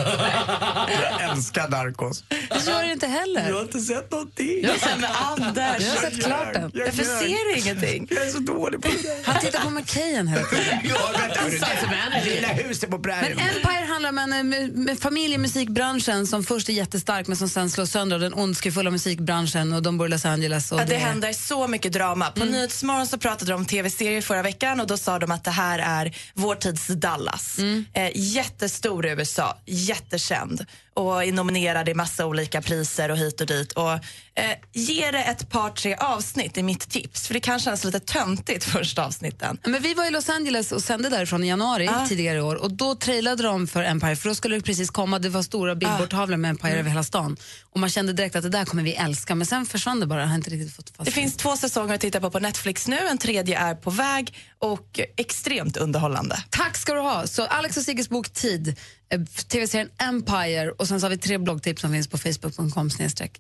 Jag 1.21 1.31
älskar 1.31 1.69
Narcos. 1.69 2.25
Det 2.29 2.67
gör 2.71 2.83
du 2.85 2.93
inte 2.93 3.07
heller. 3.07 3.49
Jag 3.49 3.55
har 3.55 3.63
inte 3.63 3.81
sett 3.81 4.11
någonting. 4.11 4.61
Ja, 4.63 4.73
men 5.01 5.05
Anders, 5.05 5.83
Jag 5.83 5.91
har 5.91 6.11
sett 6.11 6.25
klart 6.25 6.55
den. 6.55 6.71
Jag 6.75 6.85
Varför 6.85 7.03
ljög. 7.05 7.19
ser 7.19 7.53
du 7.55 7.59
ingenting? 7.61 8.07
Jag 8.11 8.27
är 8.27 8.31
så 8.31 8.39
dålig 8.39 8.83
på 8.83 8.89
det. 8.89 9.23
Han 9.25 9.41
tittar 9.41 9.61
på 9.61 9.71
McKayen 9.71 10.29
hela 10.29 10.45
tiden. 10.45 10.65
Ja, 10.85 10.99
vänta, 11.19 11.41
hörru, 11.41 12.25
det 12.25 12.35
lilla 12.35 12.49
huset 12.49 12.91
på 12.91 12.97
Men 12.97 13.03
prärien. 13.03 13.39
Empire 13.39 13.87
handlar 13.89 14.11
om 14.11 14.19
en 14.19 14.49
med, 14.49 14.77
med 14.77 14.99
familj 15.01 15.35
i 15.35 15.39
musikbranschen 15.39 16.27
som 16.27 16.45
först 16.45 16.69
är 16.69 16.73
jättestark 16.73 17.27
men 17.27 17.37
som 17.37 17.49
sen 17.49 17.71
slås 17.71 17.91
sönder 17.91 18.17
av 18.17 18.21
den 18.21 18.35
ondskefulla 18.35 18.91
musikbranschen 18.91 19.73
och 19.73 19.83
de 19.83 19.99
bor 19.99 20.07
i 20.07 20.11
Los 20.11 20.25
Angeles. 20.25 20.73
Och 20.73 20.81
Ja, 20.81 20.85
det 20.85 20.97
händer 20.97 21.33
så 21.33 21.69
mycket 21.69 21.93
drama. 21.93 22.31
På 22.31 22.45
Nyhetsmorgon 22.45 23.07
så 23.07 23.19
pratade 23.19 23.51
de 23.53 23.55
om 23.55 23.67
tv-serier 23.67 24.21
förra 24.23 24.43
veckan 24.43 24.81
och 24.81 24.87
då 24.87 24.97
sa 24.97 25.19
de 25.19 25.31
att 25.31 25.45
det 25.45 25.51
här 25.51 25.79
är 25.79 26.17
vår 26.35 26.55
tids 26.55 26.87
Dallas. 26.87 27.59
Eh, 27.93 28.18
jättestor 28.19 29.07
i 29.07 29.11
USA, 29.11 29.59
jättekänd 29.67 30.65
och 30.95 31.25
är 31.25 31.33
nominerad 31.33 31.89
i 31.89 31.95
massa 31.95 32.27
olika 32.27 32.63
priser 32.63 33.11
och 33.11 33.17
hit 33.17 33.41
och 33.41 33.47
dit. 33.47 33.73
Och, 33.73 33.99
eh, 34.39 34.57
ge 34.73 35.11
det 35.11 35.23
ett 35.23 35.51
par, 35.51 35.71
tre 35.71 35.95
avsnitt 35.95 36.59
är 36.59 36.63
mitt 36.63 36.91
tips. 36.91 37.27
För 37.27 37.35
det 37.35 37.41
kan 37.41 37.59
kännas 37.59 37.85
lite 37.85 38.01
töntigt 38.01 38.65
första 38.73 39.05
avsnitten. 39.05 39.59
Men 39.65 39.83
vi 39.83 39.95
var 39.95 40.07
i 40.07 40.11
Los 40.11 40.29
Angeles 40.29 40.73
och 40.73 40.83
sände 40.83 41.09
därifrån 41.09 41.45
i 41.45 41.49
januari 41.49 41.91
tidigare 42.09 42.39
i 42.39 42.41
år 42.41 42.57
och 42.57 42.73
då 42.73 42.95
trailade 42.95 43.43
de 43.43 43.67
för 43.67 43.83
Empire 43.83 44.17
för 44.17 44.29
då 44.29 44.35
skulle 44.35 44.57
det 44.57 44.63
precis 44.63 44.91
komma, 44.91 45.19
det 45.19 45.29
var 45.29 45.43
stora 45.43 45.75
billboardtavlor 45.75 46.37
med 46.37 46.49
Empire 46.49 46.79
över 46.79 46.91
hela 46.91 47.03
stan 47.03 47.37
och 47.71 47.81
man 47.81 47.91
kände 47.91 48.13
direkt 48.13 48.37
att 48.37 48.43
det 48.43 48.49
där 48.49 48.65
kommer 48.65 48.83
vi 48.83 48.95
älska 48.95 49.35
men 49.35 49.47
sen 49.47 49.67
försvann 49.67 50.01
det 50.01 50.07
bara, 50.07 50.21
jag 50.21 50.29
har 50.29 50.35
inte 50.35 50.51
riktigt 50.51 50.77
fått 50.77 50.91
fast 50.91 51.05
Det 51.05 51.11
finns 51.11 51.37
två 51.37 51.57
säsonger 51.57 51.95
att 51.95 52.01
titta 52.01 52.21
på 52.21 52.31
på 52.31 52.39
Netflix 52.39 52.89
nu, 52.89 52.99
en 53.11 53.19
tredje 53.19 53.59
är 53.59 53.75
på 53.75 53.91
väg 53.91 54.35
och 54.59 55.01
extremt 55.17 55.77
underhållande. 55.77 56.43
Tack 56.51 56.77
ska 56.77 56.95
du 56.95 57.01
ha. 57.01 57.27
Så 57.27 57.47
Alex 57.47 57.77
och 57.77 57.83
Sigges 57.83 58.09
bok 58.09 58.31
Tid, 58.31 58.77
eh, 59.13 59.21
tv-serien 59.49 59.89
Empire 59.99 60.71
och 60.71 60.89
sen 60.89 61.01
så 61.01 61.07
har 61.07 61.11
vi 61.11 61.19
tre 61.19 61.39
bloggtips 61.39 61.81
som 61.81 61.93
finns 61.93 62.09
på 62.09 62.19
facebook.com 62.19 62.91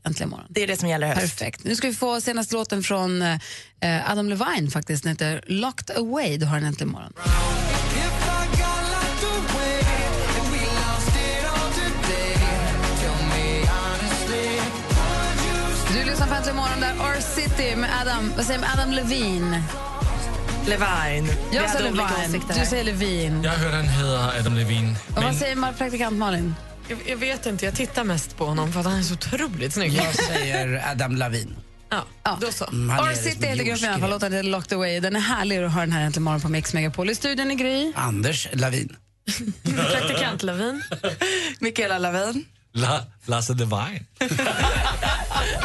äntligen 0.02 0.30
morgon. 0.30 0.46
Det 0.48 0.62
är 0.62 0.66
det 0.66 0.76
som 0.76 0.88
gäller 0.88 1.07
i 1.07 1.11
höst. 1.11 1.20
Perfekt. 1.38 1.64
Nu 1.64 1.77
ska 1.77 1.88
vi 1.88 1.94
få 1.94 2.20
senaste 2.20 2.55
låten 2.55 2.83
från 2.83 3.22
eh, 3.22 4.11
Adam 4.11 4.29
Levine 4.29 4.70
faktiskt. 4.70 5.03
Den 5.03 5.11
heter 5.12 5.44
Locked 5.46 5.96
Away. 5.96 6.37
Du 6.37 6.46
har 6.46 6.57
den 6.57 6.66
äntligen 6.66 6.92
morgon. 6.92 7.12
Du 15.92 16.05
lyssnar 16.05 16.27
på 16.27 16.35
Äntligen 16.35 16.57
morgon 16.57 16.81
där 16.81 16.94
R-City 17.14 17.77
med 17.77 17.90
Adam, 18.03 18.33
vad 18.37 18.46
säger 18.46 18.61
man, 18.61 18.68
Adam 18.74 18.92
Levine. 18.92 19.62
Levine. 20.66 21.29
Vi 21.51 21.57
Jag 21.57 21.70
säger 21.70 21.92
Levine, 21.92 22.42
du 22.61 22.66
säger 22.66 22.85
Levine. 22.85 23.42
Jag 23.42 23.51
har 23.51 23.59
hört 23.59 23.74
han 23.74 23.85
heter 23.85 24.38
Adam 24.40 24.55
Levine. 24.55 24.96
Och 25.16 25.22
vad 25.22 25.35
säger 25.35 25.57
man, 25.57 25.74
praktikant 25.74 26.18
Malin? 26.18 26.55
Jag, 26.88 26.98
jag 27.07 27.16
vet 27.16 27.46
inte, 27.46 27.64
jag 27.64 27.74
tittar 27.74 28.05
mest 28.05 28.37
på 28.37 28.44
honom 28.44 28.72
för 28.72 28.81
att 28.81 28.87
han 28.87 28.98
är 28.98 29.03
så 29.03 29.14
otroligt 29.14 29.72
snygg. 29.74 29.92
Jag 29.92 30.14
säger 30.14 30.90
Adam 30.90 31.16
Lavin. 31.16 31.57
Ja, 31.90 32.05
Ja. 32.24 32.38
då 32.40 32.53
så. 32.53 32.64
Mm, 32.64 33.09
liksom 33.09 33.27
heter 33.29 33.64
gruppen 33.64 33.85
i 33.85 33.88
alla 33.88 33.98
fall, 33.98 34.11
låten 34.11 34.33
heter 34.33 34.48
Locked 34.48 34.72
Away. 34.77 35.01
Den 35.01 35.16
är 35.16 35.20
härlig 35.20 35.59
att 35.64 35.72
höra 35.72 35.81
den 35.87 35.92
här 35.92 36.03
äntligen 36.03 36.22
morgon 36.24 36.40
på 36.40 36.48
Mix 36.48 36.74
Megapol. 36.74 37.11
I 37.11 37.14
studion 37.14 37.51
är 37.51 37.55
Gry. 37.55 37.92
Anders 37.96 38.48
Lavin. 38.53 38.96
Praktikant 39.64 40.42
Lavin. 40.42 40.83
Mikaela 41.61 41.98
Lavin. 41.98 42.44
La, 42.72 43.01
Lasse 43.27 43.55
Devine. 43.55 44.05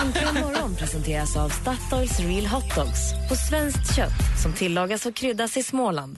Äntligen 0.01 0.33
morgon 0.33 0.75
presenteras 0.75 1.35
av 1.35 1.49
Statoils 1.49 2.19
Real 2.19 2.45
Hot 2.45 2.75
Dogs 2.75 2.99
på 3.29 3.35
svenskt 3.35 3.95
kött 3.95 4.41
som 4.43 4.53
tillagas 4.53 5.05
och 5.05 5.15
kryddas 5.15 5.57
i 5.57 5.63
Småland. 5.63 6.17